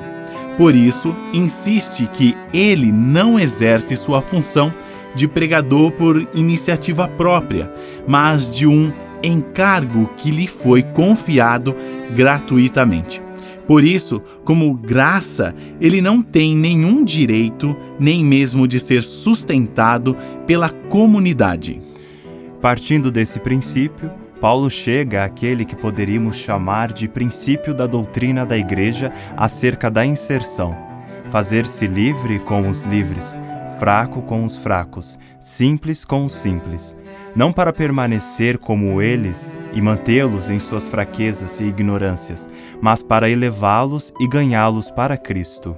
Por 0.56 0.74
isso, 0.74 1.14
insiste 1.32 2.08
que 2.12 2.36
ele 2.52 2.90
não 2.92 3.38
exerce 3.38 3.96
sua 3.96 4.22
função 4.22 4.72
de 5.14 5.26
pregador 5.26 5.92
por 5.92 6.28
iniciativa 6.34 7.08
própria, 7.08 7.72
mas 8.06 8.50
de 8.50 8.66
um 8.66 8.92
encargo 9.22 10.10
que 10.16 10.30
lhe 10.30 10.46
foi 10.46 10.82
confiado 10.82 11.74
gratuitamente. 12.14 13.22
Por 13.66 13.82
isso, 13.82 14.22
como 14.44 14.72
graça, 14.74 15.54
ele 15.80 16.00
não 16.00 16.22
tem 16.22 16.54
nenhum 16.54 17.02
direito, 17.02 17.76
nem 17.98 18.24
mesmo 18.24 18.68
de 18.68 18.78
ser 18.78 19.02
sustentado 19.02 20.16
pela 20.46 20.68
comunidade. 20.68 21.82
Partindo 22.60 23.10
desse 23.10 23.40
princípio, 23.40 24.10
Paulo 24.40 24.70
chega 24.70 25.24
àquele 25.24 25.64
que 25.64 25.74
poderíamos 25.74 26.36
chamar 26.36 26.92
de 26.92 27.08
princípio 27.08 27.74
da 27.74 27.86
doutrina 27.86 28.46
da 28.46 28.56
Igreja 28.56 29.12
acerca 29.36 29.90
da 29.90 30.06
inserção. 30.06 30.76
Fazer-se 31.30 31.86
livre 31.86 32.38
com 32.38 32.68
os 32.68 32.84
livres, 32.84 33.34
fraco 33.80 34.22
com 34.22 34.44
os 34.44 34.56
fracos, 34.56 35.18
simples 35.40 36.04
com 36.04 36.24
os 36.24 36.32
simples. 36.32 36.96
Não 37.36 37.52
para 37.52 37.70
permanecer 37.70 38.56
como 38.56 39.02
eles 39.02 39.54
e 39.74 39.82
mantê-los 39.82 40.48
em 40.48 40.58
suas 40.58 40.88
fraquezas 40.88 41.60
e 41.60 41.64
ignorâncias, 41.64 42.48
mas 42.80 43.02
para 43.02 43.28
elevá-los 43.28 44.10
e 44.18 44.26
ganhá-los 44.26 44.90
para 44.90 45.18
Cristo. 45.18 45.76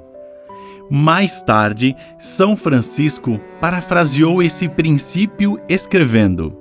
Mais 0.88 1.42
tarde, 1.42 1.96
São 2.16 2.56
Francisco 2.56 3.40
parafraseou 3.60 4.40
esse 4.40 4.68
princípio 4.68 5.58
escrevendo: 5.68 6.56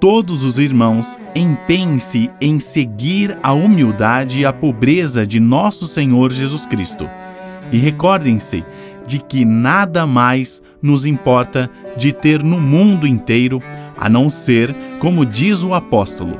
Todos 0.00 0.42
os 0.42 0.58
irmãos 0.58 1.18
empenhem-se 1.36 2.30
em 2.40 2.58
seguir 2.58 3.38
a 3.42 3.52
humildade 3.52 4.40
e 4.40 4.46
a 4.46 4.54
pobreza 4.54 5.26
de 5.26 5.38
nosso 5.38 5.86
Senhor 5.86 6.32
Jesus 6.32 6.64
Cristo. 6.64 7.08
E 7.70 7.76
recordem-se 7.76 8.64
de 9.06 9.18
que 9.18 9.44
nada 9.44 10.06
mais 10.06 10.62
nos 10.80 11.04
importa 11.04 11.70
de 11.96 12.12
ter 12.12 12.42
no 12.42 12.60
mundo 12.60 13.06
inteiro 13.06 13.62
a 14.02 14.08
não 14.08 14.28
ser, 14.28 14.74
como 14.98 15.24
diz 15.24 15.62
o 15.62 15.74
apóstolo, 15.74 16.36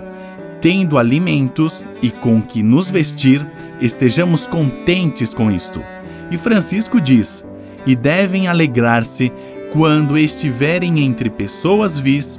tendo 0.60 0.98
alimentos 0.98 1.86
e 2.02 2.10
com 2.10 2.42
que 2.42 2.60
nos 2.60 2.90
vestir, 2.90 3.46
estejamos 3.80 4.48
contentes 4.48 5.32
com 5.32 5.48
isto. 5.48 5.80
E 6.28 6.36
Francisco 6.36 7.00
diz: 7.00 7.44
e 7.86 7.94
devem 7.94 8.48
alegrar-se 8.48 9.32
quando 9.72 10.18
estiverem 10.18 10.98
entre 11.04 11.30
pessoas 11.30 12.00
vis 12.00 12.36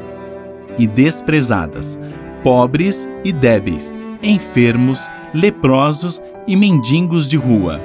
e 0.78 0.86
desprezadas, 0.86 1.98
pobres 2.44 3.08
e 3.24 3.32
débeis, 3.32 3.94
enfermos, 4.22 5.00
leprosos 5.34 6.22
e 6.46 6.58
mendigos 6.58 7.30
de 7.30 7.38
rua. 7.38 7.80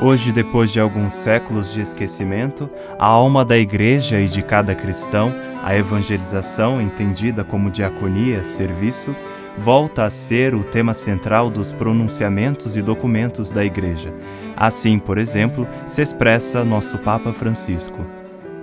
Hoje, 0.00 0.32
depois 0.32 0.72
de 0.72 0.80
alguns 0.80 1.14
séculos 1.14 1.72
de 1.72 1.80
esquecimento, 1.80 2.68
a 2.98 3.06
alma 3.06 3.44
da 3.44 3.56
Igreja 3.56 4.20
e 4.20 4.26
de 4.26 4.42
cada 4.42 4.74
cristão, 4.74 5.32
a 5.62 5.76
evangelização, 5.76 6.82
entendida 6.82 7.44
como 7.44 7.70
diaconia, 7.70 8.42
serviço, 8.44 9.14
volta 9.56 10.04
a 10.04 10.10
ser 10.10 10.52
o 10.52 10.64
tema 10.64 10.94
central 10.94 11.48
dos 11.48 11.72
pronunciamentos 11.72 12.76
e 12.76 12.82
documentos 12.82 13.52
da 13.52 13.64
Igreja. 13.64 14.12
Assim, 14.56 14.98
por 14.98 15.16
exemplo, 15.16 15.66
se 15.86 16.02
expressa 16.02 16.64
nosso 16.64 16.98
Papa 16.98 17.32
Francisco. 17.32 18.04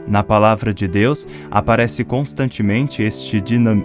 Na 0.06 0.24
palavra 0.24 0.74
de 0.74 0.86
Deus 0.86 1.26
aparece 1.50 2.04
constantemente 2.04 3.02
este 3.02 3.42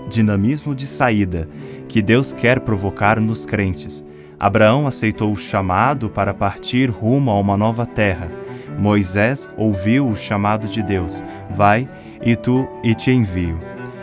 dinamismo 0.08 0.74
de 0.74 0.86
saída 0.86 1.48
que 1.88 2.02
Deus 2.02 2.32
quer 2.32 2.60
provocar 2.60 3.20
nos 3.20 3.46
crentes 3.46 4.04
Abraão 4.38 4.86
aceitou 4.86 5.32
o 5.32 5.36
chamado 5.36 6.10
para 6.10 6.34
partir 6.34 6.90
rumo 6.90 7.30
a 7.30 7.40
uma 7.40 7.56
nova 7.56 7.86
terra. 7.86 8.30
Moisés 8.78 9.48
ouviu 9.56 10.06
o 10.08 10.16
chamado 10.16 10.68
de 10.68 10.82
Deus: 10.82 11.24
Vai, 11.50 11.88
e 12.22 12.36
tu 12.36 12.68
e 12.84 12.94
te 12.94 13.10
envio. 13.10 13.58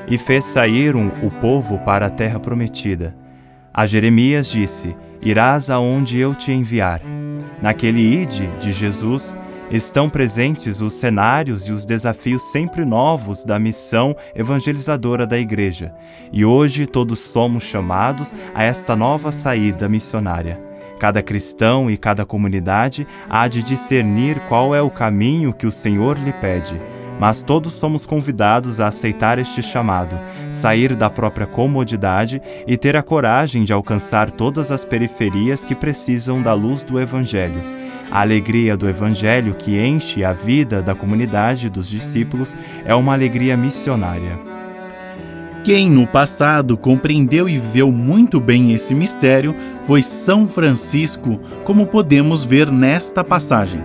E 0.08 0.18
fez 0.18 0.46
sair 0.46 0.96
um, 0.96 1.08
o 1.22 1.30
povo 1.30 1.78
para 1.80 2.08
a 2.08 2.10
terra 2.10 2.40
prometida. 2.40 3.16
A 3.72 3.86
Jeremias 3.86 4.48
disse: 4.48 4.96
Irás 5.22 5.70
aonde 5.70 6.18
eu 6.18 6.34
te 6.34 6.52
enviar. 6.52 7.02
Naquele 7.62 8.02
ide 8.02 8.48
de 8.60 8.74
Jesus, 8.74 9.38
estão 9.72 10.10
presentes 10.10 10.82
os 10.82 10.94
cenários 10.94 11.68
e 11.68 11.72
os 11.72 11.86
desafios 11.86 12.42
sempre 12.52 12.86
novos 12.86 13.44
da 13.44 13.58
missão 13.58 14.16
evangelizadora 14.36 15.26
da 15.26 15.38
Igreja, 15.38 15.94
e 16.32 16.46
hoje 16.46 16.86
todos 16.86 17.20
somos 17.20 17.64
chamados 17.64 18.34
a 18.54 18.64
esta 18.64 18.96
nova 18.96 19.32
saída 19.32 19.90
missionária. 19.90 20.60
Cada 21.00 21.22
cristão 21.22 21.90
e 21.92 21.98
cada 21.98 22.26
comunidade 22.26 23.06
há 23.30 23.48
de 23.48 23.62
discernir 23.62 24.40
qual 24.48 24.74
é 24.74 24.82
o 24.82 24.90
caminho 24.90 25.54
que 25.54 25.68
o 25.68 25.72
Senhor 25.72 26.18
lhe 26.18 26.32
pede. 26.32 26.80
Mas 27.20 27.44
todos 27.44 27.74
somos 27.74 28.06
convidados 28.06 28.80
a 28.80 28.88
aceitar 28.88 29.38
este 29.38 29.62
chamado, 29.62 30.20
sair 30.50 30.96
da 30.96 31.10
própria 31.10 31.46
comodidade 31.46 32.42
e 32.66 32.78
ter 32.78 32.96
a 32.96 33.04
coragem 33.04 33.64
de 33.64 33.74
alcançar 33.74 34.32
todas 34.32 34.72
as 34.72 34.84
periferias 34.84 35.64
que 35.64 35.76
precisam 35.76 36.42
da 36.42 36.54
luz 36.54 36.84
do 36.84 37.00
Evangelho 37.00 37.83
A 38.14 38.22
alegria 38.22 38.78
do 38.78 38.88
Evangelho 38.88 39.56
que 39.56 39.84
enche 39.84 40.24
a 40.24 40.34
vida 40.34 40.84
da 40.84 40.94
comunidade 40.94 41.68
dos 41.68 41.90
discípulos 41.90 42.56
é 42.86 42.94
uma 42.94 43.12
alegria 43.12 43.58
missionária. 43.58 44.40
Quem 45.64 45.90
no 45.90 46.06
passado 46.06 46.78
compreendeu 46.78 47.50
e 47.50 47.58
viveu 47.58 47.92
muito 47.92 48.40
bem 48.40 48.72
esse 48.72 48.94
mistério 48.94 49.56
foi 49.88 50.04
São 50.04 50.48
Francisco, 50.48 51.40
como 51.64 51.88
podemos 51.88 52.46
ver 52.46 52.72
nesta 52.72 53.24
passagem. 53.24 53.82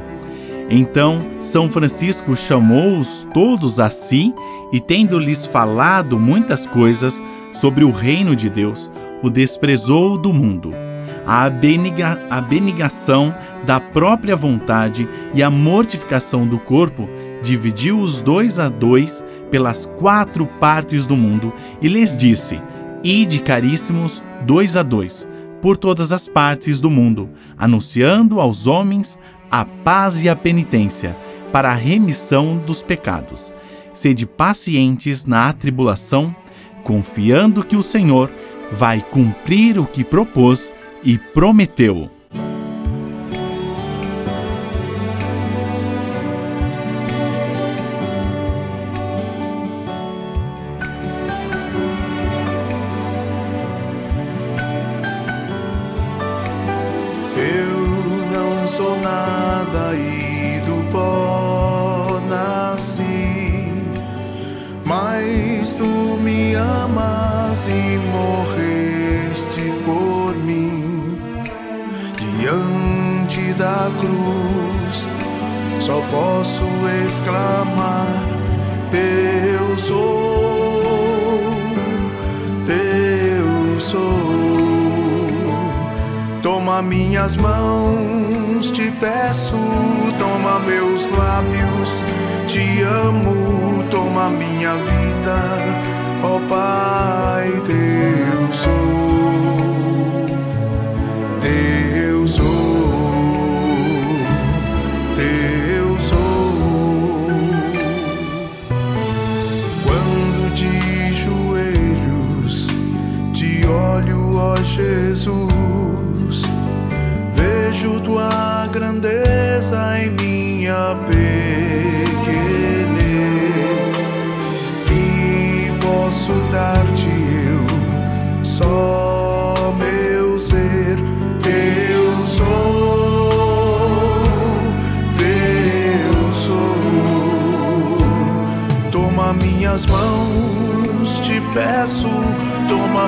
Então 0.68 1.24
São 1.40 1.70
Francisco 1.70 2.36
chamou-os 2.36 3.26
todos 3.32 3.80
a 3.80 3.88
si 3.88 4.34
e, 4.70 4.78
tendo-lhes 4.78 5.46
falado 5.46 6.20
muitas 6.20 6.66
coisas 6.66 7.18
sobre 7.54 7.82
o 7.82 7.90
reino 7.90 8.36
de 8.36 8.50
Deus, 8.50 8.90
o 9.22 9.30
desprezou 9.30 10.18
do 10.18 10.34
mundo. 10.34 10.87
A 11.28 11.44
abnega- 11.44 12.26
abnegação 12.30 13.34
da 13.66 13.78
própria 13.78 14.34
vontade 14.34 15.06
e 15.34 15.42
a 15.42 15.50
mortificação 15.50 16.46
do 16.46 16.58
corpo 16.58 17.06
dividiu 17.42 18.00
os 18.00 18.22
dois 18.22 18.58
a 18.58 18.70
dois 18.70 19.22
pelas 19.50 19.84
quatro 19.84 20.46
partes 20.46 21.04
do 21.04 21.14
mundo 21.14 21.52
e 21.82 21.86
lhes 21.88 22.16
disse: 22.16 22.58
Ide 23.04 23.40
caríssimos, 23.40 24.22
dois 24.46 24.74
a 24.74 24.82
dois, 24.82 25.28
por 25.60 25.76
todas 25.76 26.12
as 26.12 26.26
partes 26.26 26.80
do 26.80 26.88
mundo, 26.88 27.28
anunciando 27.58 28.40
aos 28.40 28.66
homens 28.66 29.18
a 29.50 29.66
paz 29.66 30.24
e 30.24 30.30
a 30.30 30.34
penitência, 30.36 31.14
para 31.52 31.70
a 31.70 31.74
remissão 31.74 32.56
dos 32.56 32.82
pecados. 32.82 33.52
Sede 33.92 34.24
pacientes 34.24 35.26
na 35.26 35.50
atribulação, 35.50 36.34
confiando 36.82 37.62
que 37.62 37.76
o 37.76 37.82
Senhor 37.82 38.30
vai 38.72 39.02
cumprir 39.10 39.78
o 39.78 39.84
que 39.84 40.02
propôs 40.02 40.72
e 41.08 41.16
prometeu. 41.16 42.17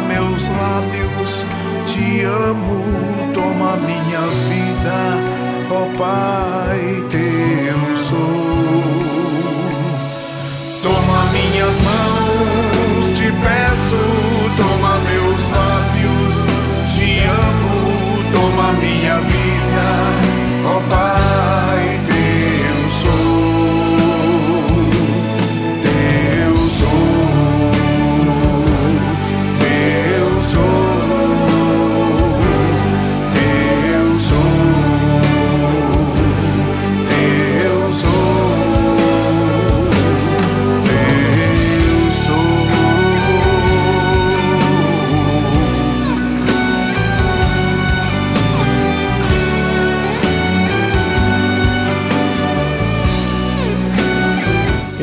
Meus 0.01 0.49
lábios, 0.49 1.47
te 1.87 2.25
amo, 2.25 2.85
toma 3.33 3.77
minha 3.77 4.21
vida, 4.49 4.99
ó 5.71 5.87
Pai, 5.99 7.05
teu 7.11 7.97
sou. 7.97 8.91
Toma 10.83 11.25
minhas 11.33 11.77
mãos, 11.81 13.11
te 13.17 13.31
peço, 13.31 14.03
toma 14.57 14.99
meus 14.99 15.51
lábios, 15.51 16.35
te 16.95 17.09
amo, 17.27 17.79
toma 18.33 18.73
minha 18.73 19.17
vida, 19.19 19.30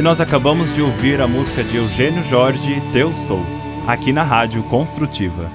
nós 0.08 0.22
acabamos 0.22 0.74
de 0.74 0.82
ouvir 0.82 1.20
a 1.20 1.28
música 1.28 1.62
de 1.62 1.76
Eugênio 1.76 2.24
Jorge, 2.24 2.82
Teu 2.94 3.14
Sou, 3.28 3.46
aqui 3.86 4.14
na 4.14 4.24
Rádio 4.24 4.64
Construtiva. 4.64 5.52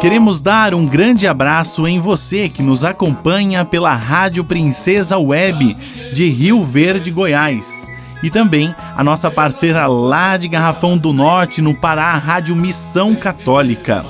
Queremos 0.00 0.40
dar 0.40 0.74
um 0.74 0.86
grande 0.86 1.26
abraço 1.26 1.88
em 1.88 1.98
você 1.98 2.48
que 2.48 2.62
nos 2.62 2.84
acompanha 2.84 3.64
pela 3.64 3.94
Rádio 3.94 4.44
Princesa 4.44 5.18
Web 5.18 5.76
de 6.12 6.30
Rio 6.30 6.62
Verde, 6.62 7.10
Goiás. 7.10 7.66
E 8.22 8.30
também 8.30 8.72
a 8.96 9.02
nossa 9.02 9.28
parceira 9.28 9.88
lá 9.88 10.36
de 10.36 10.46
Garrafão 10.46 10.96
do 10.96 11.12
Norte, 11.12 11.60
no 11.60 11.74
Pará, 11.74 12.12
a 12.12 12.16
Rádio 12.16 12.54
Missão 12.54 13.12
Católica. 13.16 14.04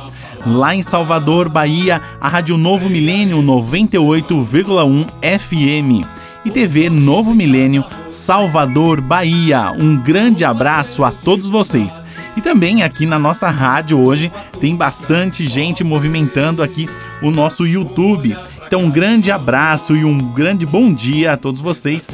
Lá 0.45 0.75
em 0.75 0.83
Salvador, 0.83 1.49
Bahia, 1.49 2.03
a 2.21 2.29
Rádio 2.29 2.59
Novo 2.59 2.87
Milênio 2.91 3.39
98,1 3.39 5.07
FM. 5.41 6.16
E 6.47 6.51
TV 6.51 6.89
Novo 6.89 7.35
Milênio, 7.35 7.85
Salvador, 8.13 9.01
Bahia. 9.01 9.73
Um 9.73 9.97
grande 9.97 10.45
abraço 10.45 11.03
a 11.03 11.11
todos 11.11 11.49
vocês. 11.49 12.01
E 12.37 12.41
também 12.41 12.85
aqui 12.85 13.05
na 13.05 13.19
nossa 13.19 13.49
rádio 13.49 13.99
hoje 13.99 14.31
tem 14.61 14.77
bastante 14.77 15.45
gente 15.45 15.83
movimentando 15.83 16.63
aqui 16.63 16.89
o 17.21 17.33
nosso 17.33 17.67
YouTube. 17.67 18.39
Então 18.65 18.83
um 18.83 18.91
grande 18.93 19.29
abraço 19.33 19.97
e 19.97 20.05
um 20.05 20.17
grande 20.35 20.65
bom 20.65 20.95
dia 20.95 21.33
a 21.33 21.37
todos 21.37 21.61
vocês. 21.61 22.09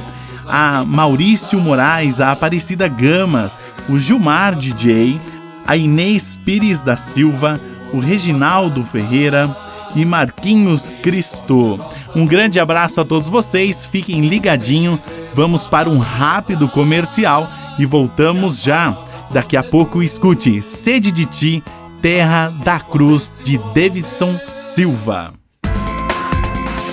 A 0.49 0.83
Maurício 0.83 1.61
Moraes, 1.61 2.18
a 2.18 2.33
Aparecida 2.33 2.88
Gamas, 2.88 3.59
o 3.87 3.99
Gilmar 3.99 4.55
DJ, 4.55 5.21
a 5.66 5.77
Inês 5.77 6.38
Pires 6.42 6.83
da 6.83 6.97
Silva, 6.97 7.61
o 7.92 8.01
Reginaldo 8.01 8.83
Ferreira 8.83 9.55
e 9.95 10.07
Marquinhos 10.07 10.90
Cristo. 11.03 11.79
Um 12.14 12.27
grande 12.27 12.61
abraço 12.61 13.01
a 13.01 13.05
todos 13.05 13.29
vocês, 13.29 13.85
fiquem 13.87 14.29
ligadinho. 14.29 14.98
Vamos 15.35 15.66
para 15.66 15.88
um 15.88 15.98
rápido 15.98 16.68
comercial 16.68 17.48
e 17.79 17.87
voltamos 17.87 18.62
já. 18.62 18.94
Daqui 19.31 19.57
a 19.57 19.62
pouco 19.62 20.03
escute 20.03 20.61
Sede 20.61 21.11
de 21.11 21.25
Ti, 21.25 21.62
Terra 22.03 22.53
da 22.64 22.79
Cruz 22.79 23.33
de 23.42 23.59
Davidson 23.75 24.38
Silva. 24.75 25.33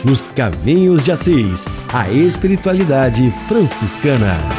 Nos 0.05 0.29
Caminhos 0.29 1.03
de 1.03 1.11
Assis, 1.11 1.67
a 1.93 2.09
espiritualidade 2.09 3.33
franciscana. 3.49 4.58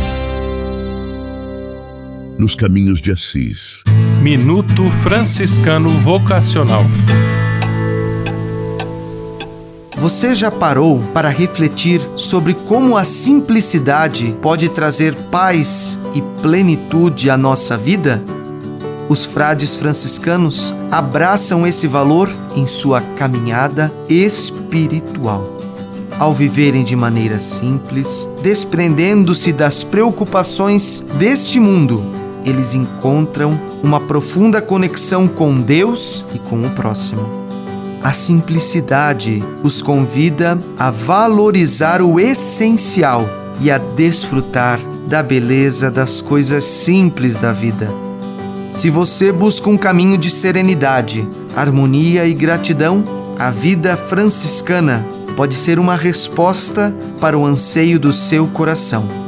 Nos 2.41 2.55
caminhos 2.55 2.99
de 2.99 3.11
Assis. 3.11 3.83
Minuto 4.19 4.89
Franciscano 5.03 5.89
Vocacional. 5.99 6.83
Você 9.95 10.33
já 10.33 10.49
parou 10.49 11.03
para 11.13 11.29
refletir 11.29 12.01
sobre 12.15 12.55
como 12.55 12.97
a 12.97 13.03
simplicidade 13.03 14.35
pode 14.41 14.69
trazer 14.69 15.13
paz 15.29 15.99
e 16.15 16.21
plenitude 16.41 17.29
à 17.29 17.37
nossa 17.37 17.77
vida? 17.77 18.23
Os 19.07 19.23
frades 19.23 19.77
franciscanos 19.77 20.73
abraçam 20.89 21.67
esse 21.67 21.85
valor 21.85 22.27
em 22.55 22.65
sua 22.65 23.01
caminhada 23.01 23.93
espiritual. 24.09 25.59
Ao 26.17 26.33
viverem 26.33 26.83
de 26.83 26.95
maneira 26.95 27.39
simples, 27.39 28.27
desprendendo-se 28.41 29.53
das 29.53 29.83
preocupações 29.83 31.05
deste 31.19 31.59
mundo, 31.59 32.20
eles 32.45 32.73
encontram 32.73 33.59
uma 33.83 33.99
profunda 33.99 34.61
conexão 34.61 35.27
com 35.27 35.59
Deus 35.59 36.25
e 36.33 36.39
com 36.39 36.65
o 36.65 36.69
próximo. 36.71 37.29
A 38.03 38.13
simplicidade 38.13 39.43
os 39.63 39.81
convida 39.81 40.57
a 40.77 40.89
valorizar 40.89 42.01
o 42.01 42.19
essencial 42.19 43.29
e 43.59 43.69
a 43.69 43.77
desfrutar 43.77 44.79
da 45.07 45.21
beleza 45.21 45.91
das 45.91 46.21
coisas 46.21 46.65
simples 46.65 47.37
da 47.37 47.51
vida. 47.51 47.93
Se 48.69 48.89
você 48.89 49.31
busca 49.31 49.69
um 49.69 49.77
caminho 49.77 50.17
de 50.17 50.31
serenidade, 50.31 51.27
harmonia 51.55 52.25
e 52.25 52.33
gratidão, 52.33 53.03
a 53.37 53.51
vida 53.51 53.95
franciscana 53.95 55.05
pode 55.35 55.53
ser 55.53 55.77
uma 55.77 55.95
resposta 55.95 56.95
para 57.19 57.37
o 57.37 57.45
anseio 57.45 57.99
do 57.99 58.13
seu 58.13 58.47
coração. 58.47 59.20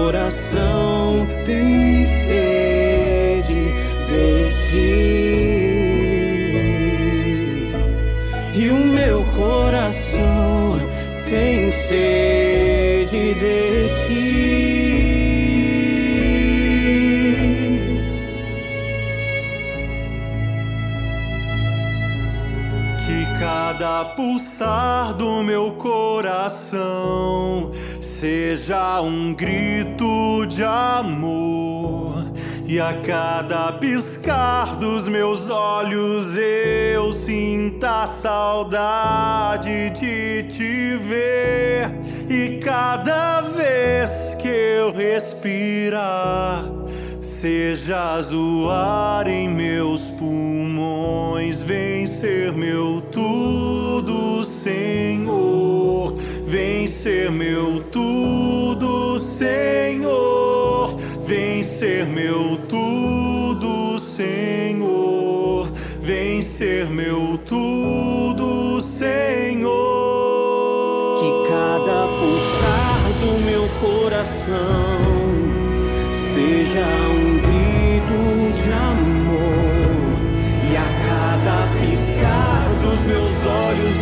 coração 0.04 1.26
tem 1.46 2.04
sede 2.04 3.72
de 4.06 4.54
ti. 4.68 4.94
E 8.54 8.68
o 8.68 8.84
meu 8.84 9.24
coração 9.34 10.78
tem 11.26 11.70
sede 11.70 13.34
de 13.34 13.94
ti. 14.06 14.34
Que 23.06 23.38
cada 23.40 24.04
pulsar 24.16 25.14
do 25.14 25.42
meu 25.42 25.72
coração 25.72 27.70
seja 28.24 29.00
um 29.02 29.34
grito 29.34 29.83
de 30.46 30.62
amor. 30.62 32.24
E 32.66 32.80
a 32.80 32.94
cada 33.02 33.72
piscar 33.72 34.76
dos 34.76 35.06
meus 35.06 35.48
olhos 35.50 36.34
eu 36.36 37.12
sinta 37.12 38.06
saudade 38.06 39.90
de 39.90 40.44
te 40.44 40.96
ver. 40.96 41.90
E 42.28 42.58
cada 42.58 43.42
vez 43.42 44.34
que 44.40 44.48
eu 44.48 44.92
respirar, 44.92 46.64
sejas 47.20 48.32
o 48.32 48.70
ar 48.70 49.28
em 49.28 49.48
meus 49.48 50.10
pulmões. 50.12 51.60
Vem 51.60 52.06
ser 52.06 52.52
meu 52.52 53.02
tudo, 53.12 54.42
Senhor. 54.42 56.14
Vem 56.46 56.86
ser 56.86 57.30
meu 57.30 57.80
tudo, 57.92 59.18
Senhor. 59.18 59.93
Ser 61.84 62.06
meu 62.06 62.56
tudo, 62.66 63.98
Senhor. 63.98 65.68
Vem 66.00 66.40
ser 66.40 66.86
meu 66.86 67.36
tudo, 67.36 68.80
Senhor. 68.80 69.68
Que 71.20 71.28
cada 71.46 72.06
pulsar 72.06 73.02
do 73.20 73.38
meu 73.44 73.68
coração 73.82 74.54
seja 76.32 76.86
um 77.10 77.36
grito 77.44 78.16
de 78.62 78.72
amor. 78.72 80.16
E 80.70 80.76
a 80.78 80.88
cada 81.06 81.68
piscar 81.82 82.64
dos 82.82 83.00
meus 83.00 83.34
olhos 83.44 83.93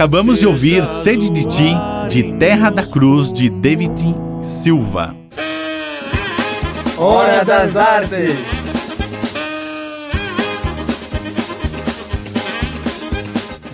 Acabamos 0.00 0.38
de 0.38 0.46
ouvir 0.46 0.82
Sede 0.86 1.28
de 1.28 1.44
Ti, 1.44 1.74
de 2.08 2.38
Terra 2.38 2.70
da 2.70 2.86
Cruz, 2.86 3.30
de 3.30 3.50
David 3.50 3.92
Silva. 4.40 5.14
Hora 6.96 7.44
das 7.44 7.76
Artes! 7.76 8.34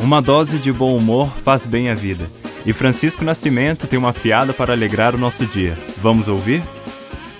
Uma 0.01 0.21
dose 0.21 0.59
de 0.59 0.73
bom 0.73 0.97
humor 0.97 1.33
faz 1.45 1.65
bem 1.65 1.91
à 1.91 1.95
vida. 1.95 2.27
E 2.67 2.73
Francisco 2.73 3.25
Nascimento 3.25 3.87
tem 3.87 3.97
uma 3.97 4.13
piada 4.13 4.53
para 4.53 4.73
alegrar 4.73 5.15
o 5.15 5.19
nosso 5.19 5.47
dia. 5.47 5.79
Vamos 5.99 6.27
ouvir? 6.27 6.61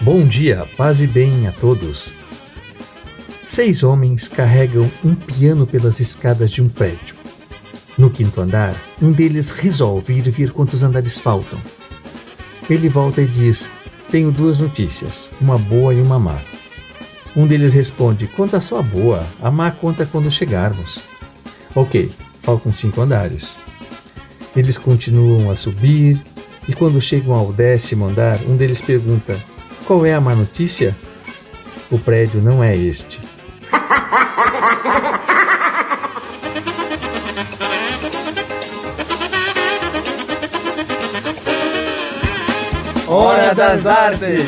Bom 0.01 0.23
dia, 0.23 0.65
paz 0.77 1.03
e 1.03 1.09
bem 1.09 1.49
a 1.49 1.51
todos. 1.51 2.13
Seis 3.49 3.83
homens 3.83 4.29
carregam 4.29 4.89
um 5.05 5.17
piano 5.17 5.67
pelas 5.67 5.99
escadas 5.99 6.53
de 6.53 6.63
um 6.63 6.69
prédio. 6.69 7.26
No 7.99 8.11
quinto 8.11 8.43
andar, 8.43 8.77
um 9.01 9.11
deles 9.11 9.51
resolve 9.51 10.13
ir 10.13 10.29
ver 10.31 10.53
quantos 10.53 10.83
andares 10.83 11.19
faltam. 11.19 11.59
Ele 12.69 12.91
volta 12.91 13.23
e 13.23 13.27
diz: 13.27 13.71
Tenho 14.11 14.31
duas 14.31 14.59
notícias, 14.59 15.31
uma 15.41 15.57
boa 15.57 15.95
e 15.95 16.01
uma 16.01 16.19
má. 16.19 16.39
Um 17.35 17.47
deles 17.47 17.73
responde: 17.73 18.27
Conta 18.27 18.61
só 18.61 18.81
a 18.81 18.83
boa, 18.83 19.27
a 19.41 19.51
má 19.51 19.71
conta 19.71 20.05
quando 20.05 20.31
chegarmos. 20.31 21.01
Ok, 21.75 22.13
faltam 22.41 22.71
cinco 22.71 23.01
andares. 23.01 23.57
Eles 24.55 24.77
continuam 24.77 25.51
a 25.51 25.57
subir 25.57 26.23
e, 26.69 26.75
quando 26.75 27.01
chegam 27.01 27.35
ao 27.35 27.51
décimo 27.51 28.09
andar, 28.09 28.39
um 28.47 28.57
deles 28.57 28.83
pergunta: 28.83 29.39
Qual 29.87 30.05
é 30.05 30.13
a 30.13 30.21
má 30.21 30.35
notícia? 30.35 30.95
O 31.91 31.99
prédio 31.99 32.43
não 32.43 32.63
é 32.63 32.77
este. 32.77 33.21
Hora 43.17 43.55
das 43.55 43.87
Artes! 43.87 44.45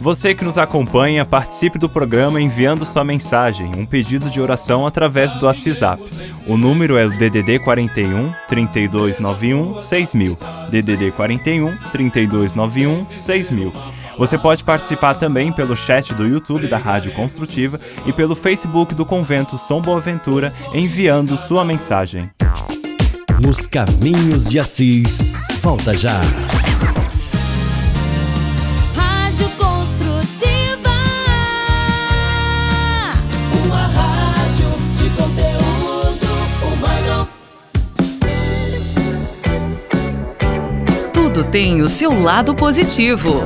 Você 0.00 0.32
que 0.32 0.44
nos 0.44 0.56
acompanha, 0.56 1.24
participe 1.24 1.76
do 1.76 1.88
programa 1.88 2.40
enviando 2.40 2.84
sua 2.84 3.02
mensagem, 3.02 3.72
um 3.76 3.84
pedido 3.84 4.30
de 4.30 4.40
oração 4.40 4.86
através 4.86 5.34
do 5.34 5.46
WhatsApp. 5.46 6.00
O 6.46 6.56
número 6.56 6.96
é 6.96 7.04
o 7.04 7.10
DDD 7.10 7.58
41 7.64 8.32
3291 8.46 9.82
6000. 9.82 10.38
DDD 10.70 11.10
41 11.10 11.76
3291 11.90 13.06
6000. 13.08 13.72
Você 14.16 14.38
pode 14.38 14.62
participar 14.62 15.16
também 15.16 15.50
pelo 15.50 15.74
chat 15.74 16.14
do 16.14 16.24
YouTube 16.24 16.68
da 16.68 16.78
Rádio 16.78 17.10
Construtiva 17.10 17.80
e 18.06 18.12
pelo 18.12 18.36
Facebook 18.36 18.94
do 18.94 19.04
Convento 19.04 19.58
São 19.58 19.82
Boaventura 19.82 20.54
enviando 20.72 21.36
sua 21.36 21.64
mensagem. 21.64 22.30
Nos 23.44 23.66
Caminhos 23.66 24.46
de 24.46 24.58
Assis. 24.58 25.30
Volta 25.60 25.94
já. 25.94 26.18
Rádio 28.96 29.50
Construtiva. 29.50 30.88
Uma 33.66 33.84
rádio 33.84 34.66
de 34.96 35.10
conteúdo 35.10 36.26
humano. 36.72 37.28
Tudo 41.12 41.44
tem 41.44 41.82
o 41.82 41.88
seu 41.88 42.18
lado 42.22 42.54
positivo. 42.54 43.42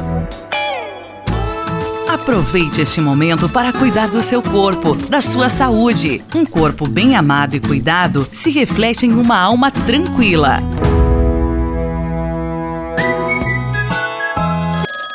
Aproveite 2.08 2.80
este 2.80 3.02
momento 3.02 3.50
para 3.50 3.70
cuidar 3.70 4.08
do 4.08 4.22
seu 4.22 4.40
corpo, 4.40 4.94
da 4.94 5.20
sua 5.20 5.50
saúde. 5.50 6.24
Um 6.34 6.46
corpo 6.46 6.88
bem 6.88 7.14
amado 7.14 7.54
e 7.54 7.60
cuidado 7.60 8.26
se 8.32 8.50
reflete 8.50 9.04
em 9.04 9.12
uma 9.12 9.38
alma 9.38 9.70
tranquila. 9.70 10.58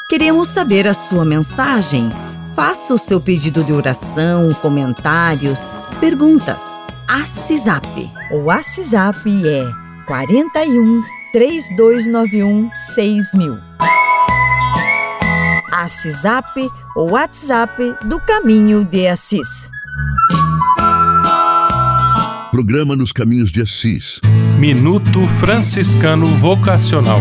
Queremos 0.08 0.49
saber 0.49 0.88
a 0.88 0.93
sua 0.93 1.25
mensagem. 1.25 2.12
Faça 2.56 2.93
o 2.93 2.99
seu 2.99 3.19
pedido 3.19 3.63
de 3.63 3.73
oração, 3.73 4.53
comentários, 4.62 5.75
perguntas. 5.99 6.62
ACISAP. 7.08 8.12
O 8.32 8.51
ACISAP 8.51 9.25
é 9.43 9.71
41 10.06 11.01
3291 11.32 12.69
6000. 12.77 13.73
ACISAP, 15.84 16.69
o 16.95 17.12
WhatsApp 17.12 17.95
do 18.08 18.19
Caminho 18.19 18.84
de 18.84 19.08
Assis. 19.08 19.71
Programa 22.51 22.95
nos 22.95 23.12
Caminhos 23.12 23.51
de 23.51 23.63
Assis. 23.63 24.21
Minuto 24.60 25.27
Franciscano 25.39 26.27
Vocacional. 26.27 27.19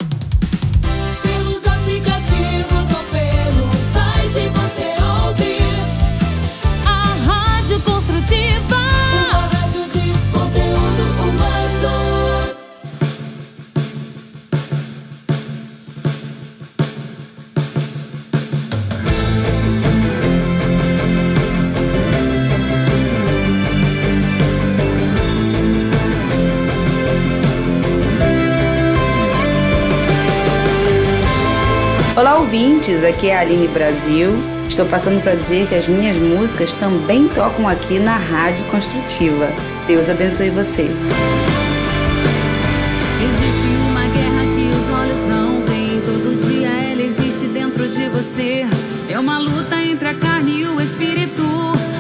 ouvintes! 32.90 33.04
Aqui 33.04 33.30
é 33.30 33.38
a 33.38 33.42
Aline 33.42 33.68
Brasil. 33.68 34.30
Estou 34.68 34.86
passando 34.86 35.22
para 35.22 35.36
dizer 35.36 35.68
que 35.68 35.76
as 35.76 35.88
minhas 35.88 36.16
músicas 36.18 36.74
também 36.74 37.28
tocam 37.30 37.68
aqui 37.68 38.00
na 38.00 38.18
Rádio 38.18 38.66
Construtiva. 38.66 39.50
Deus 39.88 40.10
abençoe 40.10 40.50
você. 40.50 40.84
Existe 43.22 43.68
uma 43.90 44.02
guerra 44.02 44.44
que 44.54 44.72
os 44.74 44.90
olhos 44.96 45.20
não 45.28 45.62
veem. 45.66 46.02
Todo 46.02 46.40
dia 46.48 46.70
ela 46.70 47.02
existe 47.02 47.48
dentro 47.48 47.88
de 47.88 48.10
você. 48.10 48.66
É 49.10 49.20
uma 49.20 49.38
luta 49.40 49.76
entre 49.82 50.10
a 50.10 50.14
carne 50.14 50.62
e 50.62 50.66
o 50.66 50.82
espírito. 50.82 51.44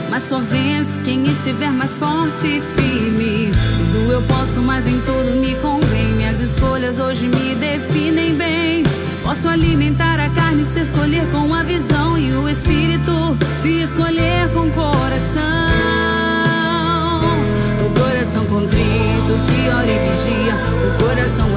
Mas 0.09 0.23
só 0.23 0.39
vence 0.39 0.99
quem 1.01 1.23
estiver 1.23 1.71
mais 1.71 1.95
forte 1.97 2.47
e 2.47 2.61
firme. 2.61 3.51
Tudo 3.91 4.11
eu 4.11 4.21
posso, 4.23 4.61
mas 4.61 4.85
em 4.87 4.99
tudo 5.01 5.39
me 5.39 5.55
convém. 5.55 6.07
Minhas 6.15 6.39
escolhas 6.39 6.99
hoje 6.99 7.27
me 7.27 7.55
definem 7.55 8.35
bem. 8.35 8.83
Posso 9.29 9.47
alimentar 9.47 10.19
a 10.19 10.27
carne 10.31 10.65
se 10.65 10.79
escolher 10.79 11.23
com 11.29 11.53
a 11.53 11.61
visão 11.61 12.17
e 12.17 12.33
o 12.33 12.49
espírito 12.49 13.37
se 13.61 13.83
escolher 13.83 14.49
com 14.51 14.61
o 14.61 14.71
coração. 14.71 15.43
O 17.85 17.99
coração 17.99 18.43
contrito 18.47 19.33
que 19.45 19.69
ora 19.69 19.85
e 19.85 19.99
vigia, 19.99 20.55
o 20.55 21.03
coração 21.03 21.48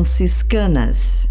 franciscanas. 0.00 1.28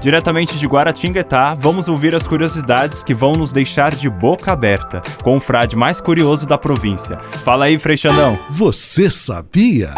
Diretamente 0.00 0.56
de 0.58 0.66
Guaratinguetá, 0.66 1.54
vamos 1.54 1.88
ouvir 1.88 2.14
as 2.14 2.26
curiosidades 2.26 3.04
que 3.04 3.14
vão 3.14 3.32
nos 3.32 3.52
deixar 3.52 3.94
de 3.94 4.08
boca 4.08 4.52
aberta, 4.52 5.02
com 5.22 5.36
o 5.36 5.40
frade 5.40 5.76
mais 5.76 6.00
curioso 6.00 6.46
da 6.46 6.58
província. 6.58 7.18
Fala 7.44 7.66
aí, 7.66 7.78
Frei 7.78 7.96
Xandão. 7.96 8.38
Você 8.50 9.10
sabia? 9.10 9.92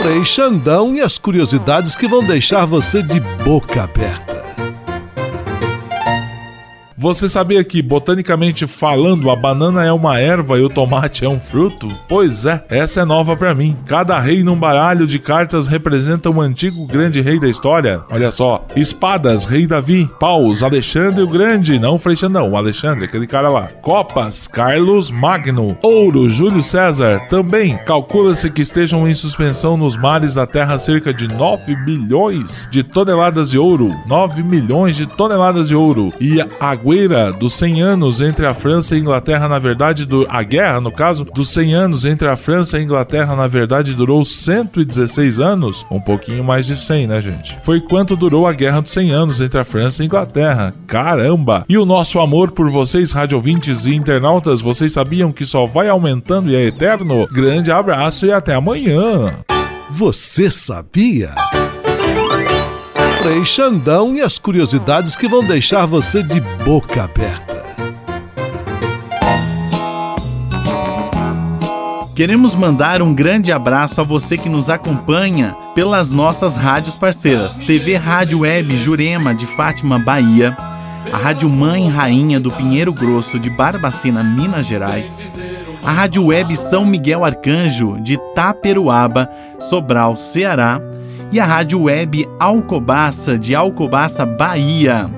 Frei 0.00 0.24
Xandão 0.24 0.94
e 0.94 1.00
as 1.00 1.18
curiosidades 1.18 1.96
que 1.96 2.06
vão 2.06 2.24
deixar 2.24 2.66
você 2.66 3.02
de 3.02 3.18
boca 3.42 3.82
aberta. 3.82 4.27
Você 7.00 7.28
sabia 7.28 7.62
que, 7.62 7.80
botanicamente 7.80 8.66
falando, 8.66 9.30
a 9.30 9.36
banana 9.36 9.84
é 9.84 9.92
uma 9.92 10.18
erva 10.18 10.58
e 10.58 10.62
o 10.62 10.68
tomate 10.68 11.24
é 11.24 11.28
um 11.28 11.38
fruto? 11.38 11.88
Pois 12.08 12.44
é, 12.44 12.64
essa 12.68 13.02
é 13.02 13.04
nova 13.04 13.36
pra 13.36 13.54
mim. 13.54 13.76
Cada 13.86 14.18
rei 14.18 14.42
num 14.42 14.56
baralho 14.56 15.06
de 15.06 15.20
cartas 15.20 15.68
representa 15.68 16.28
um 16.28 16.40
antigo 16.40 16.84
grande 16.86 17.20
rei 17.20 17.38
da 17.38 17.48
história. 17.48 18.02
Olha 18.10 18.32
só: 18.32 18.66
espadas, 18.74 19.44
rei 19.44 19.64
Davi. 19.64 20.10
Paus, 20.18 20.60
Alexandre 20.60 21.22
o 21.22 21.28
Grande, 21.28 21.78
não 21.78 22.00
Freixandão, 22.00 22.56
Alexandre, 22.56 23.04
aquele 23.04 23.28
cara 23.28 23.48
lá. 23.48 23.68
Copas, 23.80 24.48
Carlos 24.48 25.08
Magno. 25.08 25.78
Ouro, 25.80 26.28
Júlio 26.28 26.64
César. 26.64 27.20
Também 27.30 27.76
calcula-se 27.86 28.50
que 28.50 28.62
estejam 28.62 29.06
em 29.06 29.14
suspensão 29.14 29.76
nos 29.76 29.96
mares 29.96 30.34
da 30.34 30.48
Terra 30.48 30.76
cerca 30.78 31.14
de 31.14 31.28
9 31.28 31.76
bilhões 31.76 32.68
de 32.72 32.82
toneladas 32.82 33.50
de 33.50 33.58
ouro. 33.58 33.94
9 34.08 34.42
milhões 34.42 34.96
de 34.96 35.06
toneladas 35.06 35.68
de 35.68 35.76
ouro. 35.76 36.12
E 36.20 36.40
a 36.40 36.74
Guerra 36.88 37.32
dos 37.32 37.54
100 37.54 37.82
anos 37.82 38.20
entre 38.20 38.46
a 38.46 38.54
França 38.54 38.94
e 38.94 38.98
a 38.98 39.00
Inglaterra, 39.00 39.48
na 39.48 39.58
verdade, 39.58 40.04
do, 40.06 40.26
a 40.28 40.42
guerra, 40.42 40.80
no 40.80 40.90
caso, 40.90 41.24
dos 41.24 41.50
100 41.50 41.74
anos 41.74 42.04
entre 42.04 42.28
a 42.28 42.36
França 42.36 42.76
e 42.76 42.80
a 42.80 42.84
Inglaterra, 42.84 43.36
na 43.36 43.46
verdade, 43.46 43.94
durou 43.94 44.24
116 44.24 45.40
anos, 45.40 45.84
um 45.90 46.00
pouquinho 46.00 46.42
mais 46.42 46.66
de 46.66 46.76
100, 46.76 47.06
né, 47.06 47.20
gente? 47.20 47.56
Foi 47.62 47.80
quanto 47.80 48.16
durou 48.16 48.46
a 48.46 48.52
guerra 48.52 48.80
dos 48.80 48.92
100 48.92 49.10
anos 49.10 49.40
entre 49.40 49.58
a 49.58 49.64
França 49.64 50.02
e 50.02 50.04
a 50.04 50.06
Inglaterra. 50.06 50.74
Caramba! 50.86 51.64
E 51.68 51.76
o 51.76 51.84
nosso 51.84 52.20
amor 52.20 52.52
por 52.52 52.70
vocês, 52.70 53.12
rádio 53.12 53.36
ouvintes 53.36 53.86
e 53.86 53.94
internautas, 53.94 54.60
vocês 54.60 54.92
sabiam 54.92 55.32
que 55.32 55.44
só 55.44 55.66
vai 55.66 55.88
aumentando 55.88 56.50
e 56.50 56.56
é 56.56 56.64
eterno? 56.64 57.26
Grande 57.30 57.70
abraço 57.70 58.26
e 58.26 58.32
até 58.32 58.54
amanhã! 58.54 59.34
Você 59.90 60.50
sabia? 60.50 61.30
Frei 63.28 63.44
Xandão 63.44 64.14
e 64.14 64.22
as 64.22 64.38
curiosidades 64.38 65.14
que 65.14 65.28
vão 65.28 65.44
deixar 65.44 65.84
você 65.84 66.22
de 66.22 66.40
boca 66.64 67.04
aberta. 67.04 67.62
Queremos 72.16 72.54
mandar 72.54 73.02
um 73.02 73.14
grande 73.14 73.52
abraço 73.52 74.00
a 74.00 74.04
você 74.04 74.38
que 74.38 74.48
nos 74.48 74.70
acompanha 74.70 75.54
pelas 75.74 76.10
nossas 76.10 76.56
rádios 76.56 76.96
parceiras: 76.96 77.58
TV 77.58 77.96
Rádio 77.96 78.40
Web 78.40 78.74
Jurema 78.78 79.34
de 79.34 79.44
Fátima, 79.44 79.98
Bahia, 79.98 80.56
a 81.12 81.18
Rádio 81.18 81.50
Mãe 81.50 81.86
Rainha 81.86 82.40
do 82.40 82.50
Pinheiro 82.50 82.94
Grosso 82.94 83.38
de 83.38 83.50
Barbacena, 83.50 84.24
Minas 84.24 84.64
Gerais, 84.64 85.04
a 85.84 85.92
Rádio 85.92 86.24
Web 86.24 86.56
São 86.56 86.86
Miguel 86.86 87.26
Arcanjo 87.26 88.00
de 88.00 88.16
Taperuaba, 88.34 89.28
Sobral, 89.60 90.16
Ceará, 90.16 90.80
e 91.30 91.38
a 91.38 91.44
Rádio 91.44 91.82
Web 91.82 92.26
Alcobaça 92.38 93.38
de 93.38 93.54
Alcobaça, 93.54 94.24
Bahia. 94.24 95.08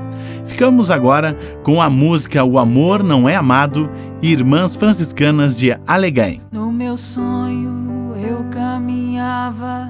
Ficamos 0.47 0.91
agora 0.91 1.37
com 1.63 1.81
a 1.81 1.89
música 1.89 2.45
O 2.45 2.59
Amor 2.59 3.03
Não 3.03 3.29
É 3.29 3.37
Amado, 3.37 3.89
Irmãs 4.21 4.75
Franciscanas 4.75 5.57
de 5.57 5.77
Alegaim. 5.87 6.41
No 6.51 6.73
meu 6.73 6.97
sonho 6.97 8.15
eu 8.17 8.45
caminhava 8.51 9.89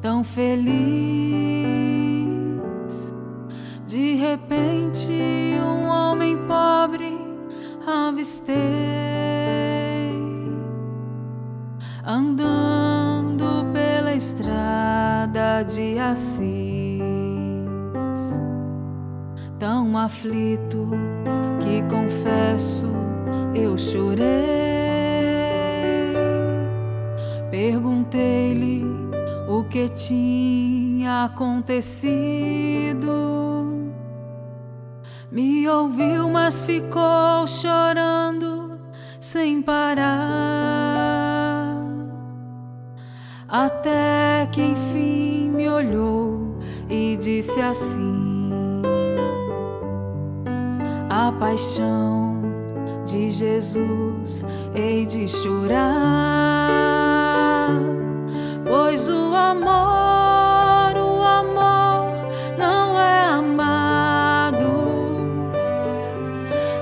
tão 0.00 0.22
feliz. 0.22 1.57
Aflito 20.08 20.88
que 21.60 21.82
confesso 21.82 22.86
eu 23.54 23.76
chorei. 23.76 24.24
Perguntei-lhe 27.50 28.86
o 29.46 29.64
que 29.64 29.90
tinha 29.90 31.24
acontecido. 31.26 31.92
Me 35.30 35.68
ouviu, 35.68 36.30
mas 36.30 36.62
ficou 36.62 37.46
chorando 37.46 38.80
sem 39.20 39.60
parar. 39.60 40.16
Até 43.46 44.48
que 44.50 44.62
enfim 44.62 45.50
me 45.50 45.68
olhou 45.68 46.56
e 46.88 47.18
disse 47.18 47.60
assim: 47.60 48.17
Paixão 51.32 52.42
de 53.06 53.30
Jesus 53.30 54.44
hei 54.74 55.06
de 55.06 55.26
chorar, 55.28 55.78
pois 58.66 59.08
o 59.08 59.34
amor, 59.34 60.96
o 60.96 61.22
amor 61.22 62.12
não 62.58 62.98
é 62.98 63.24
amado. 63.24 64.66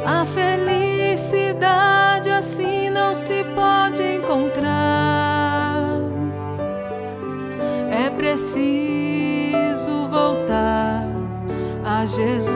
A 0.05 0.25
felicidade 0.25 2.31
assim 2.31 2.91
não 2.91 3.15
se 3.15 3.45
pode 3.55 4.03
encontrar. 4.03 6.01
É 7.91 8.11
preciso 8.11 10.09
voltar 10.09 11.07
a 11.85 12.05
Jesus. 12.05 12.56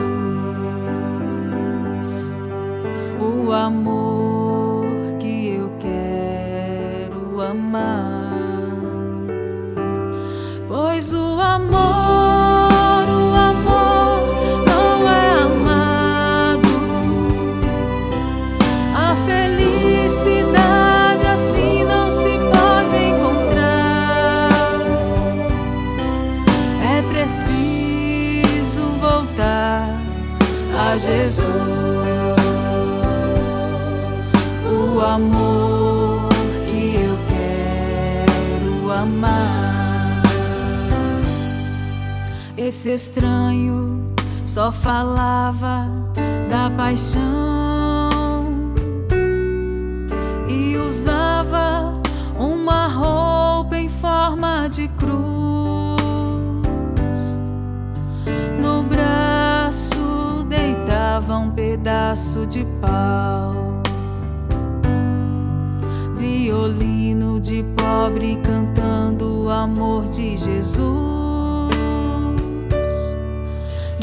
Esse 42.71 42.93
estranho 42.93 44.01
só 44.45 44.71
falava 44.71 45.89
da 46.49 46.69
paixão 46.69 47.19
e 50.47 50.77
usava 50.77 51.93
uma 52.39 52.87
roupa 52.87 53.77
em 53.77 53.89
forma 53.89 54.69
de 54.69 54.87
cruz. 54.87 55.11
No 58.61 58.83
braço 58.83 60.45
deitava 60.47 61.39
um 61.39 61.51
pedaço 61.51 62.47
de 62.47 62.65
pau. 62.79 63.81
Violino 66.15 67.37
de 67.41 67.65
pobre 67.75 68.39
cantando 68.41 69.43
o 69.43 69.49
amor 69.49 70.05
de 70.05 70.37
Jesus. 70.37 71.10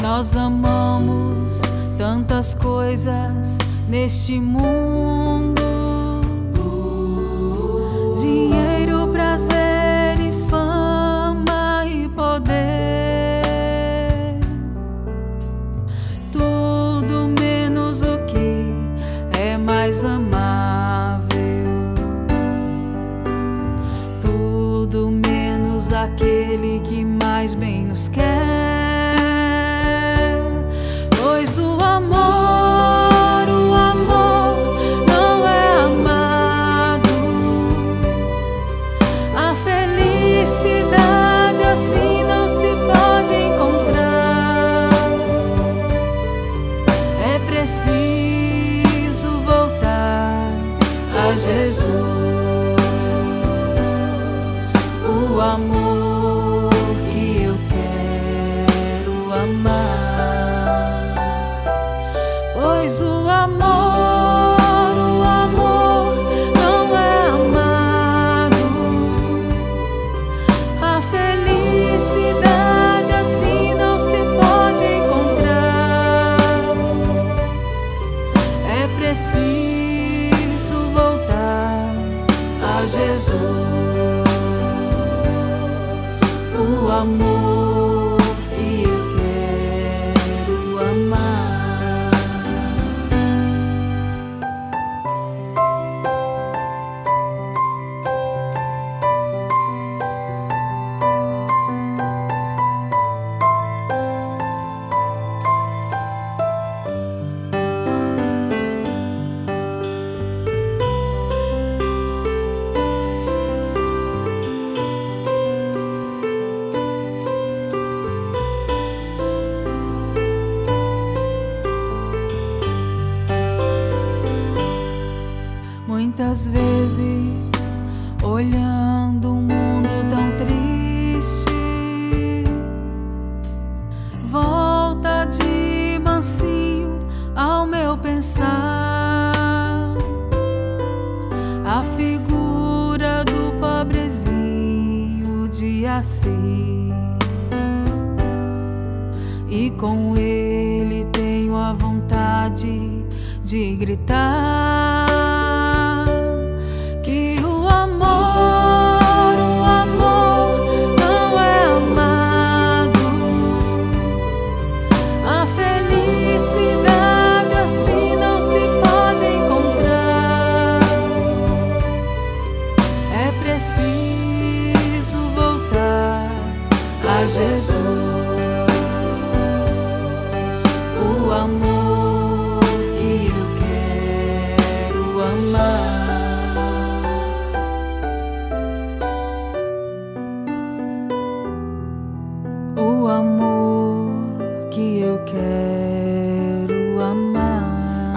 Nós 0.01 0.33
amamos 0.35 1.59
tantas 1.97 2.53
coisas 2.53 3.57
neste 3.87 4.39
mundo: 4.39 5.61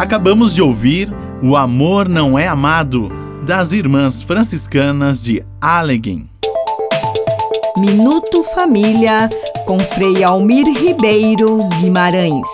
Acabamos 0.03 0.53
de 0.53 0.61
ouvir 0.61 1.14
O 1.40 1.55
Amor 1.55 2.09
Não 2.09 2.36
É 2.36 2.48
Amado, 2.48 3.09
das 3.46 3.70
Irmãs 3.70 4.20
Franciscanas 4.20 5.22
de 5.22 5.44
Allegheny. 5.61 6.28
Minuto 7.78 8.42
Família 8.53 9.30
com 9.64 9.78
Frei 9.78 10.24
Almir 10.24 10.66
Ribeiro 10.66 11.61
Guimarães. 11.80 12.48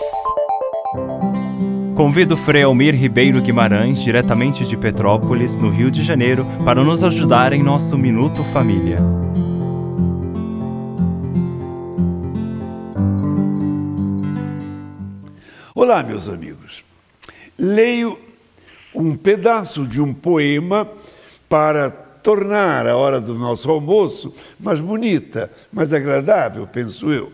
Convido 1.94 2.36
Frei 2.36 2.64
Almir 2.64 2.94
Ribeiro 2.94 3.40
Guimarães, 3.40 4.02
diretamente 4.02 4.66
de 4.66 4.76
Petrópolis, 4.76 5.56
no 5.56 5.70
Rio 5.70 5.90
de 5.90 6.02
Janeiro, 6.02 6.46
para 6.66 6.84
nos 6.84 7.02
ajudar 7.02 7.54
em 7.54 7.62
nosso 7.62 7.96
Minuto 7.96 8.44
Família. 8.52 8.98
Olá, 15.74 16.02
meus 16.02 16.28
amigos. 16.28 16.87
Leio 17.58 18.18
um 18.94 19.16
pedaço 19.16 19.86
de 19.86 20.00
um 20.00 20.14
poema 20.14 20.88
para 21.48 21.90
tornar 21.90 22.86
a 22.86 22.96
hora 22.96 23.20
do 23.20 23.34
nosso 23.34 23.70
almoço 23.70 24.32
mais 24.58 24.80
bonita, 24.80 25.50
mais 25.72 25.92
agradável, 25.92 26.66
penso 26.66 27.10
eu. 27.10 27.32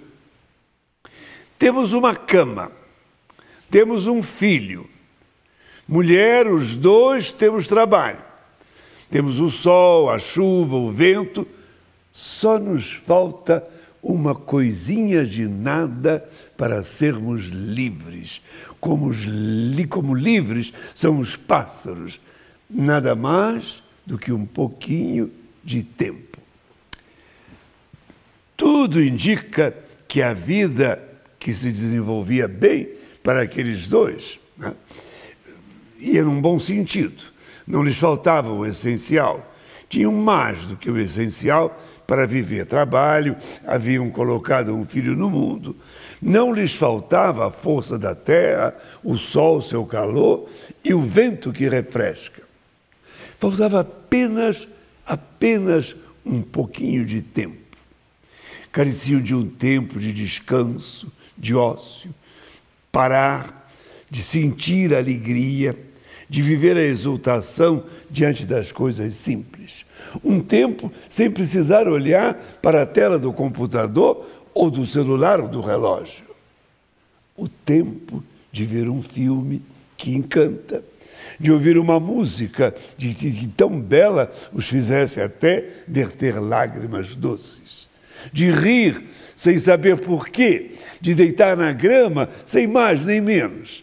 Temos 1.58 1.92
uma 1.92 2.14
cama, 2.14 2.70
temos 3.70 4.06
um 4.06 4.22
filho, 4.22 4.88
mulher, 5.86 6.46
os 6.46 6.74
dois 6.74 7.32
temos 7.32 7.66
trabalho, 7.66 8.18
temos 9.10 9.40
o 9.40 9.50
sol, 9.50 10.10
a 10.10 10.18
chuva, 10.18 10.76
o 10.76 10.90
vento, 10.90 11.46
só 12.12 12.58
nos 12.58 12.92
falta 12.92 13.66
uma 14.02 14.34
coisinha 14.34 15.24
de 15.24 15.48
nada 15.48 16.28
para 16.56 16.84
sermos 16.84 17.46
livres. 17.46 18.42
Como, 18.84 19.06
os 19.06 19.24
como 19.88 20.14
livres 20.14 20.74
são 20.94 21.18
os 21.18 21.36
pássaros, 21.36 22.20
nada 22.68 23.14
mais 23.14 23.82
do 24.04 24.18
que 24.18 24.30
um 24.30 24.44
pouquinho 24.44 25.32
de 25.64 25.82
tempo. 25.82 26.38
Tudo 28.54 29.02
indica 29.02 29.74
que 30.06 30.20
a 30.20 30.34
vida 30.34 31.02
que 31.38 31.54
se 31.54 31.72
desenvolvia 31.72 32.46
bem 32.46 32.90
para 33.22 33.40
aqueles 33.40 33.86
dois 33.86 34.38
né, 34.54 34.74
ia 35.98 36.22
num 36.22 36.38
bom 36.38 36.60
sentido. 36.60 37.24
Não 37.66 37.82
lhes 37.82 37.96
faltava 37.96 38.52
o 38.52 38.66
essencial. 38.66 39.50
Tinham 39.88 40.12
mais 40.12 40.66
do 40.66 40.76
que 40.76 40.90
o 40.90 40.98
essencial 40.98 41.82
para 42.06 42.26
viver 42.26 42.66
trabalho, 42.66 43.34
haviam 43.66 44.10
colocado 44.10 44.74
um 44.74 44.84
filho 44.84 45.16
no 45.16 45.30
mundo. 45.30 45.74
Não 46.26 46.54
lhes 46.54 46.72
faltava 46.72 47.46
a 47.46 47.50
força 47.50 47.98
da 47.98 48.14
terra, 48.14 48.74
o 49.02 49.18
sol, 49.18 49.60
seu 49.60 49.84
calor 49.84 50.48
e 50.82 50.94
o 50.94 51.02
vento 51.02 51.52
que 51.52 51.68
refresca. 51.68 52.42
Faltava 53.38 53.80
apenas, 53.80 54.66
apenas 55.04 55.94
um 56.24 56.40
pouquinho 56.40 57.04
de 57.04 57.20
tempo. 57.20 57.58
Careciam 58.72 59.20
de 59.20 59.34
um 59.34 59.46
tempo 59.46 60.00
de 60.00 60.14
descanso, 60.14 61.12
de 61.36 61.54
ócio, 61.54 62.14
parar, 62.90 63.70
de 64.10 64.22
sentir 64.22 64.94
a 64.94 64.98
alegria, 64.98 65.76
de 66.26 66.40
viver 66.40 66.74
a 66.78 66.82
exultação 66.82 67.84
diante 68.10 68.46
das 68.46 68.72
coisas 68.72 69.14
simples. 69.14 69.84
Um 70.24 70.40
tempo 70.40 70.90
sem 71.10 71.30
precisar 71.30 71.86
olhar 71.86 72.34
para 72.62 72.80
a 72.80 72.86
tela 72.86 73.18
do 73.18 73.30
computador 73.30 74.26
ou 74.54 74.70
do 74.70 74.86
celular 74.86 75.40
ou 75.40 75.48
do 75.48 75.60
relógio. 75.60 76.24
O 77.36 77.48
tempo 77.48 78.22
de 78.52 78.64
ver 78.64 78.88
um 78.88 79.02
filme 79.02 79.60
que 79.96 80.14
encanta, 80.14 80.84
de 81.40 81.50
ouvir 81.50 81.76
uma 81.76 81.98
música 81.98 82.72
de, 82.96 83.12
que 83.12 83.48
tão 83.48 83.80
bela 83.80 84.30
os 84.52 84.68
fizesse 84.68 85.20
até 85.20 85.82
verter 85.88 86.40
lágrimas 86.40 87.16
doces, 87.16 87.88
de 88.32 88.50
rir 88.50 89.04
sem 89.36 89.58
saber 89.58 90.00
porquê, 90.00 90.70
de 91.00 91.14
deitar 91.14 91.56
na 91.56 91.72
grama 91.72 92.28
sem 92.46 92.66
mais 92.66 93.04
nem 93.04 93.20
menos, 93.20 93.82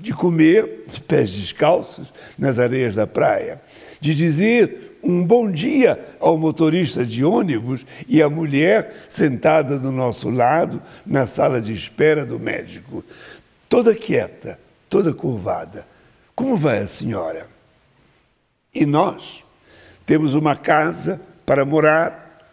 de 0.00 0.12
comer 0.12 0.84
de 0.88 1.00
pés 1.00 1.30
descalços 1.30 2.12
nas 2.38 2.58
areias 2.58 2.94
da 2.94 3.06
praia, 3.06 3.60
de 4.00 4.14
dizer 4.14 4.91
um 5.02 5.24
bom 5.24 5.50
dia 5.50 6.16
ao 6.20 6.38
motorista 6.38 7.04
de 7.04 7.24
ônibus 7.24 7.84
e 8.06 8.22
à 8.22 8.30
mulher 8.30 8.94
sentada 9.08 9.78
do 9.78 9.90
nosso 9.90 10.30
lado 10.30 10.80
na 11.04 11.26
sala 11.26 11.60
de 11.60 11.72
espera 11.72 12.24
do 12.24 12.38
médico, 12.38 13.04
toda 13.68 13.94
quieta, 13.94 14.58
toda 14.88 15.12
curvada. 15.12 15.86
Como 16.34 16.56
vai 16.56 16.78
a 16.78 16.86
senhora? 16.86 17.48
E 18.72 18.86
nós 18.86 19.44
temos 20.06 20.34
uma 20.34 20.54
casa 20.54 21.20
para 21.44 21.64
morar, 21.64 22.46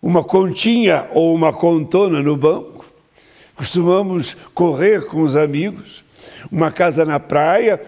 uma 0.00 0.22
continha 0.22 1.08
ou 1.12 1.34
uma 1.34 1.52
contona 1.52 2.22
no 2.22 2.36
banco, 2.36 2.86
costumamos 3.56 4.36
correr 4.54 5.06
com 5.06 5.22
os 5.22 5.34
amigos, 5.34 6.04
uma 6.50 6.70
casa 6.70 7.04
na 7.04 7.18
praia, 7.18 7.80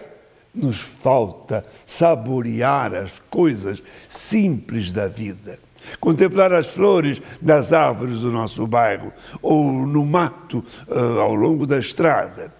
nos 0.57 0.79
falta 0.79 1.63
saborear 1.85 2.93
as 2.93 3.21
coisas 3.29 3.81
simples 4.09 4.91
da 4.91 5.07
vida. 5.07 5.59
Contemplar 5.99 6.51
as 6.51 6.67
flores 6.67 7.21
das 7.41 7.71
árvores 7.71 8.19
do 8.19 8.31
nosso 8.31 8.65
bairro 8.67 9.13
ou 9.41 9.71
no 9.85 10.05
mato 10.05 10.63
ah, 10.89 11.21
ao 11.21 11.33
longo 11.33 11.65
da 11.65 11.77
estrada. 11.77 12.53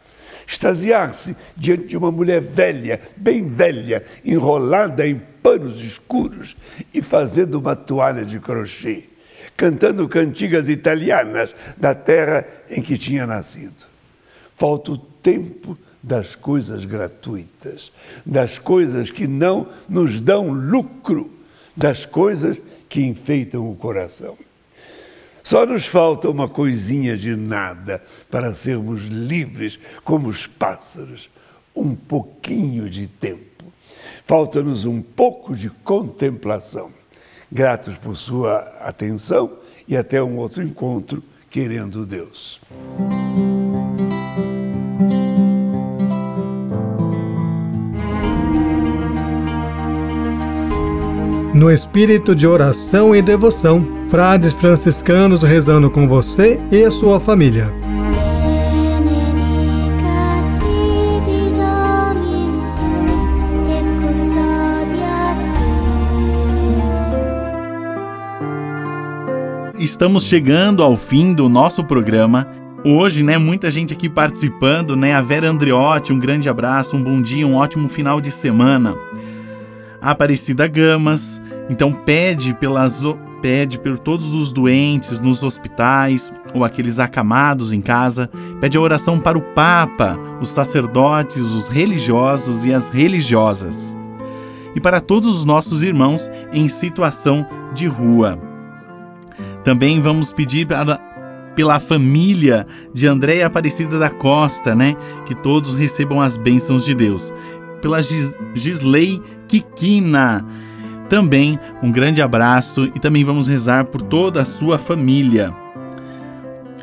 Extasiar-se 0.47 1.35
diante 1.57 1.87
de 1.87 1.97
uma 1.97 2.09
mulher 2.09 2.39
velha, 2.39 3.01
bem 3.17 3.45
velha, 3.45 4.05
enrolada 4.23 5.05
em 5.05 5.21
panos 5.43 5.81
escuros 5.81 6.55
e 6.93 7.01
fazendo 7.01 7.55
uma 7.55 7.75
toalha 7.75 8.23
de 8.23 8.39
crochê, 8.39 9.03
cantando 9.57 10.07
cantigas 10.07 10.69
italianas 10.69 11.53
da 11.77 11.93
terra 11.93 12.47
em 12.69 12.81
que 12.81 12.97
tinha 12.97 13.27
nascido. 13.27 13.85
Falta 14.55 14.93
o 14.93 14.97
tempo 14.97 15.77
das 16.07 16.35
coisas 16.35 16.85
gratuitas, 16.85 17.91
das 18.25 18.57
coisas 18.57 19.11
que 19.11 19.27
não 19.27 19.67
nos 19.89 20.21
dão 20.21 20.49
lucro, 20.49 21.29
das 21.75 22.05
coisas 22.05 22.59
que 22.87 23.01
enfeitam 23.03 23.69
o 23.69 23.75
coração. 23.75 24.37
Só 25.43 25.65
nos 25.65 25.85
falta 25.85 26.29
uma 26.29 26.47
coisinha 26.47 27.17
de 27.17 27.35
nada 27.35 28.01
para 28.31 28.53
sermos 28.53 29.07
livres 29.07 29.77
como 30.03 30.29
os 30.29 30.47
pássaros, 30.47 31.29
um 31.75 31.93
pouquinho 31.93 32.89
de 32.89 33.07
tempo. 33.07 33.65
Falta-nos 34.25 34.85
um 34.85 35.01
pouco 35.01 35.55
de 35.55 35.69
contemplação. 35.69 36.91
Gratos 37.51 37.97
por 37.97 38.15
sua 38.15 38.59
atenção 38.79 39.57
e 39.87 39.95
até 39.95 40.21
um 40.21 40.37
outro 40.37 40.63
encontro, 40.63 41.23
querendo 41.49 42.05
Deus. 42.05 42.59
No 51.57 51.71
espírito 51.71 52.35
de 52.35 52.45
oração 52.45 53.15
e 53.15 53.21
devoção. 53.21 53.83
Frades 54.09 54.53
franciscanos 54.53 55.41
rezando 55.41 55.89
com 55.89 56.07
você 56.07 56.59
e 56.71 56.83
a 56.83 56.91
sua 56.91 57.19
família. 57.19 57.73
Estamos 69.79 70.25
chegando 70.25 70.83
ao 70.83 70.95
fim 70.95 71.33
do 71.33 71.49
nosso 71.49 71.83
programa. 71.83 72.47
Hoje, 72.85 73.23
né, 73.23 73.39
muita 73.39 73.71
gente 73.71 73.93
aqui 73.93 74.07
participando, 74.07 74.95
né? 74.95 75.13
A 75.15 75.21
Vera 75.21 75.49
Andreotti, 75.49 76.13
um 76.13 76.19
grande 76.19 76.47
abraço, 76.47 76.95
um 76.95 77.03
bom 77.03 77.19
dia, 77.19 77.47
um 77.47 77.55
ótimo 77.55 77.89
final 77.89 78.21
de 78.21 78.29
semana. 78.29 78.95
Aparecida 80.07 80.67
Gamas, 80.67 81.41
então 81.69 81.91
pede 81.91 82.53
pelas 82.53 83.03
pede 83.41 83.77
por 83.77 83.99
todos 83.99 84.33
os 84.33 84.53
doentes 84.53 85.19
nos 85.19 85.43
hospitais 85.43 86.31
ou 86.53 86.63
aqueles 86.63 86.97
acamados 86.97 87.73
em 87.73 87.81
casa, 87.81 88.29
pede 88.61 88.77
a 88.77 88.81
oração 88.81 89.19
para 89.19 89.37
o 89.37 89.41
Papa, 89.41 90.17
os 90.39 90.47
sacerdotes, 90.47 91.43
os 91.51 91.67
religiosos 91.67 92.63
e 92.63 92.73
as 92.73 92.87
religiosas. 92.87 93.97
E 94.73 94.79
para 94.79 95.01
todos 95.01 95.27
os 95.39 95.43
nossos 95.43 95.83
irmãos 95.83 96.31
em 96.53 96.69
situação 96.69 97.45
de 97.73 97.85
rua. 97.85 98.39
Também 99.65 100.01
vamos 100.01 100.31
pedir 100.31 100.65
para, 100.65 101.01
pela 101.53 101.79
família 101.79 102.65
de 102.93 103.07
Andréia 103.07 103.47
Aparecida 103.47 103.99
da 103.99 104.09
Costa, 104.09 104.73
né? 104.73 104.95
Que 105.25 105.35
todos 105.35 105.73
recebam 105.73 106.21
as 106.21 106.37
bênçãos 106.37 106.85
de 106.85 106.93
Deus. 106.93 107.33
Pela 107.81 108.01
Gis 108.01 108.35
Gisley 108.53 109.21
Kikina. 109.47 110.45
Também 111.09 111.59
um 111.81 111.91
grande 111.91 112.21
abraço 112.21 112.91
e 112.93 112.99
também 112.99 113.23
vamos 113.23 113.47
rezar 113.47 113.85
por 113.85 114.01
toda 114.01 114.41
a 114.41 114.45
sua 114.45 114.77
família. 114.77 115.53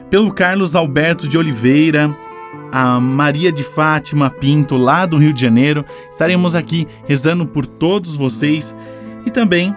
Pelo 0.09 0.33
Carlos 0.33 0.75
Alberto 0.75 1.29
de 1.29 1.37
Oliveira, 1.37 2.17
a 2.73 2.99
Maria 3.01 3.53
de 3.53 3.63
Fátima 3.63 4.31
Pinto, 4.31 4.77
lá 4.77 5.07
do 5.07 5.17
Rio 5.17 5.33
de 5.33 5.41
Janeiro, 5.41 5.85
estaremos 6.11 6.55
aqui 6.55 6.89
rezando 7.07 7.47
por 7.47 7.67
todos 7.67 8.17
vocês 8.17 8.75
e 9.27 9.31
também 9.31 9.75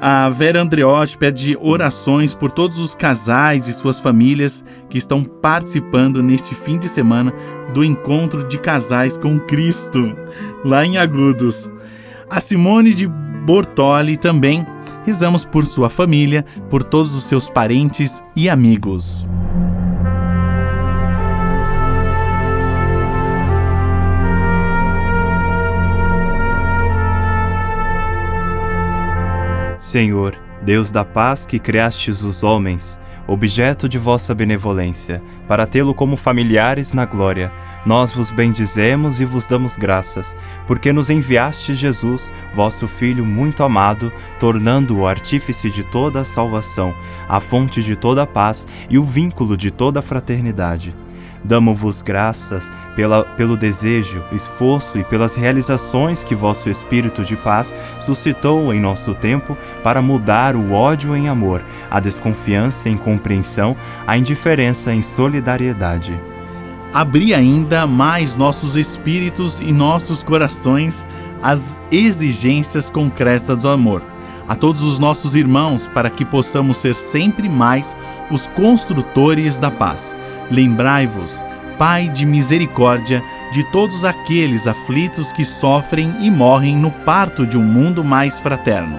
a 0.00 0.28
Vera 0.28 0.60
Andreotti 0.60 1.16
pede 1.16 1.56
orações 1.60 2.34
por 2.34 2.50
todos 2.50 2.78
os 2.78 2.94
casais 2.94 3.68
e 3.68 3.74
suas 3.74 3.98
famílias 3.98 4.64
que 4.88 4.98
estão 4.98 5.24
participando 5.24 6.22
neste 6.22 6.54
fim 6.54 6.78
de 6.78 6.88
semana 6.88 7.32
do 7.72 7.82
encontro 7.82 8.46
de 8.46 8.58
casais 8.58 9.16
com 9.16 9.38
Cristo, 9.40 10.16
lá 10.64 10.84
em 10.84 10.98
Agudos. 10.98 11.70
A 12.28 12.40
Simone 12.40 12.92
de 12.92 13.06
Bortoli 13.06 14.16
também 14.16 14.66
rezamos 15.04 15.44
por 15.44 15.66
sua 15.66 15.88
família, 15.88 16.44
por 16.70 16.82
todos 16.82 17.14
os 17.14 17.24
seus 17.24 17.48
parentes 17.48 18.22
e 18.34 18.48
amigos. 18.48 19.26
Senhor, 29.94 30.36
Deus 30.60 30.90
da 30.90 31.04
paz 31.04 31.46
que 31.46 31.56
criastes 31.56 32.24
os 32.24 32.42
homens, 32.42 32.98
objeto 33.28 33.88
de 33.88 33.96
vossa 33.96 34.34
benevolência, 34.34 35.22
para 35.46 35.68
tê-lo 35.68 35.94
como 35.94 36.16
familiares 36.16 36.92
na 36.92 37.04
glória, 37.04 37.52
nós 37.86 38.12
vos 38.12 38.32
bendizemos 38.32 39.20
e 39.20 39.24
vos 39.24 39.46
damos 39.46 39.76
graças, 39.76 40.36
porque 40.66 40.92
nos 40.92 41.10
enviaste 41.10 41.76
Jesus, 41.76 42.32
vosso 42.56 42.88
Filho 42.88 43.24
muito 43.24 43.62
amado, 43.62 44.12
tornando-o 44.40 45.06
artífice 45.06 45.70
de 45.70 45.84
toda 45.84 46.22
a 46.22 46.24
salvação, 46.24 46.92
a 47.28 47.38
fonte 47.38 47.80
de 47.80 47.94
toda 47.94 48.24
a 48.24 48.26
paz 48.26 48.66
e 48.90 48.98
o 48.98 49.04
vínculo 49.04 49.56
de 49.56 49.70
toda 49.70 50.00
a 50.00 50.02
fraternidade. 50.02 50.92
Damo-vos 51.44 52.00
graças 52.00 52.72
pela, 52.96 53.22
pelo 53.22 53.54
desejo, 53.54 54.24
esforço 54.32 54.98
e 54.98 55.04
pelas 55.04 55.34
realizações 55.34 56.24
que 56.24 56.34
vosso 56.34 56.70
Espírito 56.70 57.22
de 57.22 57.36
paz 57.36 57.74
suscitou 58.00 58.72
em 58.72 58.80
nosso 58.80 59.14
tempo 59.14 59.56
para 59.82 60.00
mudar 60.00 60.56
o 60.56 60.72
ódio 60.72 61.14
em 61.14 61.28
amor, 61.28 61.62
a 61.90 62.00
desconfiança 62.00 62.88
em 62.88 62.96
compreensão, 62.96 63.76
a 64.06 64.16
indiferença 64.16 64.94
em 64.94 65.02
solidariedade. 65.02 66.18
Abrir 66.94 67.34
ainda 67.34 67.86
mais 67.86 68.38
nossos 68.38 68.74
espíritos 68.74 69.60
e 69.60 69.70
nossos 69.70 70.22
corações 70.22 71.04
às 71.42 71.78
exigências 71.92 72.88
concretas 72.88 73.62
do 73.62 73.68
amor. 73.68 74.00
A 74.48 74.54
todos 74.54 74.82
os 74.82 74.98
nossos 74.98 75.34
irmãos, 75.34 75.86
para 75.88 76.08
que 76.08 76.24
possamos 76.24 76.76
ser 76.76 76.94
sempre 76.94 77.48
mais 77.48 77.94
os 78.30 78.46
construtores 78.46 79.58
da 79.58 79.70
paz. 79.70 80.14
Lembrai-vos, 80.50 81.40
Pai 81.78 82.08
de 82.08 82.24
misericórdia, 82.24 83.22
de 83.52 83.64
todos 83.64 84.04
aqueles 84.04 84.66
aflitos 84.66 85.32
que 85.32 85.44
sofrem 85.44 86.14
e 86.20 86.30
morrem 86.30 86.76
no 86.76 86.90
parto 86.90 87.44
de 87.46 87.58
um 87.58 87.62
mundo 87.62 88.04
mais 88.04 88.38
fraterno. 88.38 88.98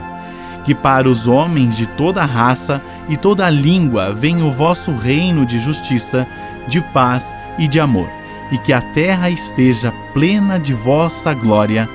Que 0.66 0.76
para 0.76 1.10
os 1.10 1.28
homens 1.28 1.78
de 1.78 1.86
toda 1.86 2.26
raça 2.26 2.82
e 3.08 3.16
toda 3.16 3.50
língua 3.50 4.14
venha 4.14 4.44
o 4.44 4.52
vosso 4.52 4.94
reino 4.94 5.46
de 5.46 5.58
justiça, 5.58 6.28
de 6.68 6.82
paz 6.92 7.34
e 7.58 7.68
de 7.68 7.80
amor, 7.80 8.10
e 8.52 8.58
que 8.58 8.74
a 8.74 8.82
terra 8.82 9.30
esteja 9.30 9.94
plena 10.14 10.60
de 10.60 10.74
vossa 10.74 11.34
glória. 11.34 11.88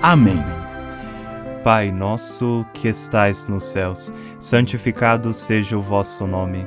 Amém. 0.00 0.42
Pai 1.62 1.90
nosso 1.90 2.64
que 2.72 2.88
estais 2.88 3.46
nos 3.46 3.64
céus, 3.64 4.12
santificado 4.38 5.32
seja 5.32 5.76
o 5.76 5.82
vosso 5.82 6.26
nome. 6.26 6.66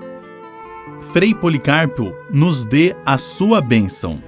Frei 1.13 1.35
Policarpo 1.35 2.15
nos 2.31 2.63
dê 2.63 2.95
a 3.05 3.17
sua 3.17 3.59
bênção. 3.59 4.23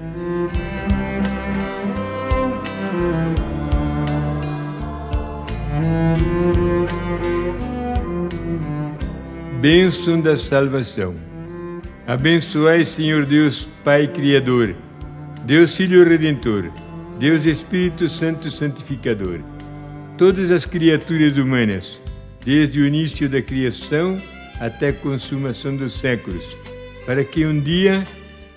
Bênção 9.62 10.20
da 10.20 10.36
salvação. 10.36 11.16
Abençoai, 12.06 12.84
Senhor 12.84 13.26
Deus, 13.26 13.70
Pai 13.86 14.06
Criador, 14.06 14.76
Deus 15.46 15.78
Filho 15.78 16.04
Redentor, 16.04 16.70
Deus 17.18 17.46
Espírito 17.46 18.10
Santo 18.10 18.52
Santificador, 18.52 19.40
todas 20.18 20.52
as 20.52 20.66
criaturas 20.66 21.38
humanas, 21.38 21.98
desde 22.44 22.82
o 22.82 22.86
início 22.86 23.30
da 23.30 23.42
criação 23.42 24.22
até 24.60 24.90
a 24.90 24.94
consumação 24.94 25.78
dos 25.78 25.94
séculos, 25.94 26.44
para 27.06 27.24
que 27.24 27.46
um 27.46 27.60
dia 27.60 28.04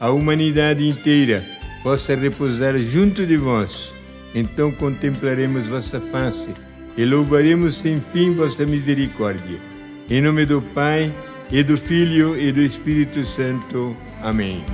a 0.01 0.11
humanidade 0.11 0.87
inteira 0.87 1.45
possa 1.83 2.15
repousar 2.15 2.79
junto 2.79 3.27
de 3.27 3.37
vós. 3.37 3.91
Então 4.35 4.71
contemplaremos 4.71 5.69
vossa 5.69 6.01
face 6.01 6.49
e 6.97 7.05
louvaremos 7.05 7.77
sem 7.77 8.01
fim 8.13 8.35
vossa 8.35 8.67
misericórdia. 8.67 9.59
Em 10.09 10.21
nome 10.21 10.47
do 10.47 10.63
Pai, 10.63 11.13
e 11.51 11.63
do 11.63 11.77
Filho 11.77 12.39
e 12.39 12.51
do 12.51 12.61
Espírito 12.61 13.25
Santo. 13.25 13.97
Amém. 14.23 14.65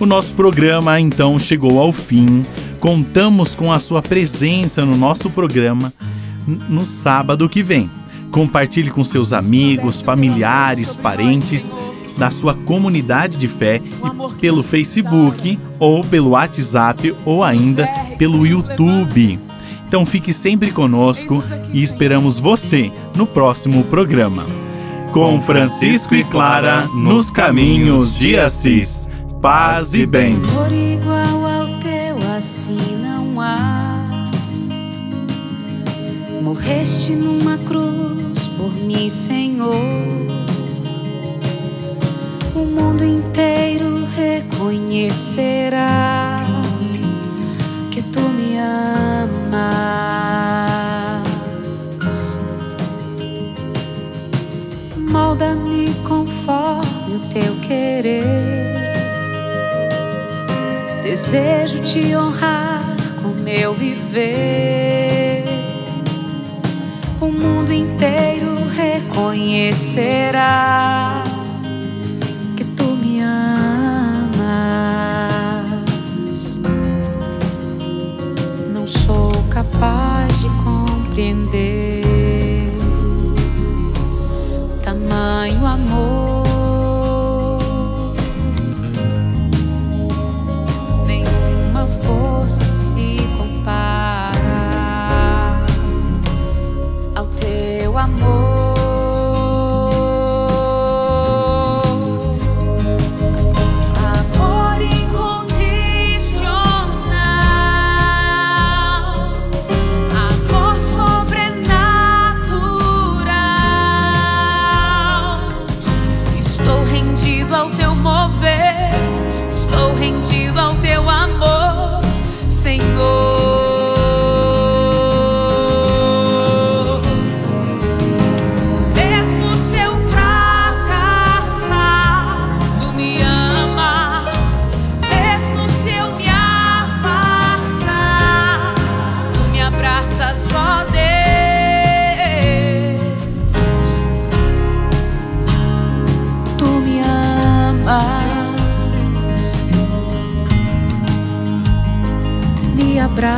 O 0.00 0.06
nosso 0.06 0.34
programa 0.34 0.98
então 0.98 1.38
chegou 1.38 1.78
ao 1.78 1.92
fim. 1.92 2.44
Contamos 2.82 3.54
com 3.54 3.70
a 3.70 3.78
sua 3.78 4.02
presença 4.02 4.84
no 4.84 4.96
nosso 4.96 5.30
programa 5.30 5.92
no 6.68 6.84
sábado 6.84 7.48
que 7.48 7.62
vem. 7.62 7.88
Compartilhe 8.32 8.90
com 8.90 9.04
seus 9.04 9.32
amigos, 9.32 10.02
familiares, 10.02 10.96
parentes 10.96 11.70
da 12.18 12.28
sua 12.28 12.54
comunidade 12.54 13.38
de 13.38 13.46
fé 13.46 13.80
pelo 14.40 14.64
Facebook 14.64 15.60
ou 15.78 16.02
pelo 16.02 16.30
WhatsApp 16.30 17.14
ou 17.24 17.44
ainda 17.44 17.86
pelo 18.18 18.44
YouTube. 18.44 19.38
Então 19.86 20.04
fique 20.04 20.32
sempre 20.32 20.72
conosco 20.72 21.40
e 21.72 21.84
esperamos 21.84 22.40
você 22.40 22.90
no 23.14 23.28
próximo 23.28 23.84
programa. 23.84 24.44
Com 25.12 25.40
Francisco 25.40 26.16
e 26.16 26.24
Clara 26.24 26.88
nos 26.96 27.30
caminhos 27.30 28.18
de 28.18 28.36
Assis. 28.36 29.08
Paz 29.40 29.94
e 29.94 30.04
bem. 30.04 30.40
Assim 32.42 32.96
não 32.96 33.40
há. 33.40 34.04
Morreste 36.42 37.12
numa 37.12 37.56
cruz 37.58 38.48
por 38.56 38.72
mim, 38.74 39.08
Senhor. 39.08 39.76
O 42.52 42.64
mundo 42.64 43.04
inteiro 43.04 44.04
reconhecerá 44.16 45.84
que 47.92 48.02
tu 48.02 48.18
me 48.18 48.58
amas. 48.58 49.62
Molda-me 54.96 55.94
conforme 56.02 57.14
o 57.14 57.20
teu 57.32 57.54
querer. 57.60 58.31
Desejo 61.12 61.80
te 61.80 62.16
honrar 62.16 62.96
com 63.22 63.34
meu 63.42 63.74
viver. 63.74 65.44
O 67.20 67.26
mundo 67.26 67.70
inteiro 67.70 68.56
reconhecerá 68.74 70.32
que 72.56 72.64
tu 72.64 72.96
me 72.96 73.20
amas. 73.20 73.52
Não 78.72 78.86
sou 78.86 79.32
capaz 79.50 80.40
de 80.40 80.48
compreender 80.64 81.91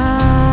me 0.05 0.45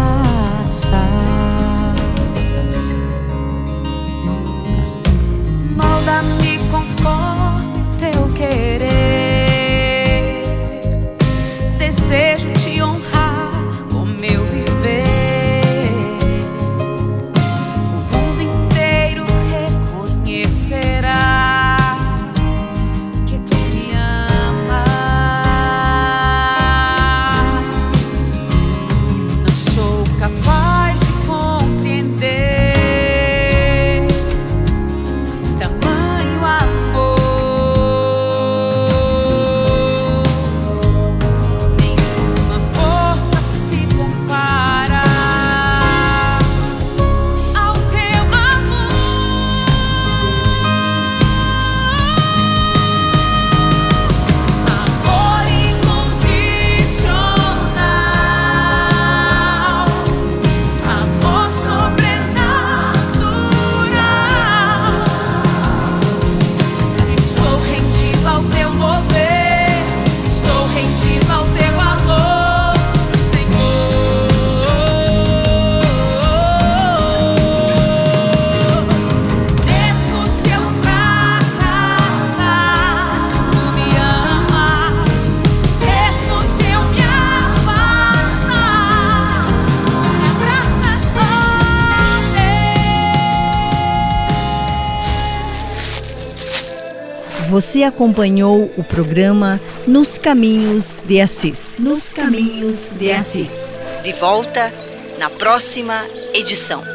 Você 97.61 97.83
acompanhou 97.83 98.73
o 98.75 98.83
programa 98.83 99.61
Nos 99.85 100.17
Caminhos 100.17 100.99
de 101.05 101.21
Assis. 101.21 101.77
Nos 101.77 102.11
Caminhos 102.11 102.95
de 102.97 103.11
Assis. 103.11 103.75
De 104.01 104.13
volta 104.13 104.73
na 105.19 105.29
próxima 105.29 106.03
edição. 106.33 106.90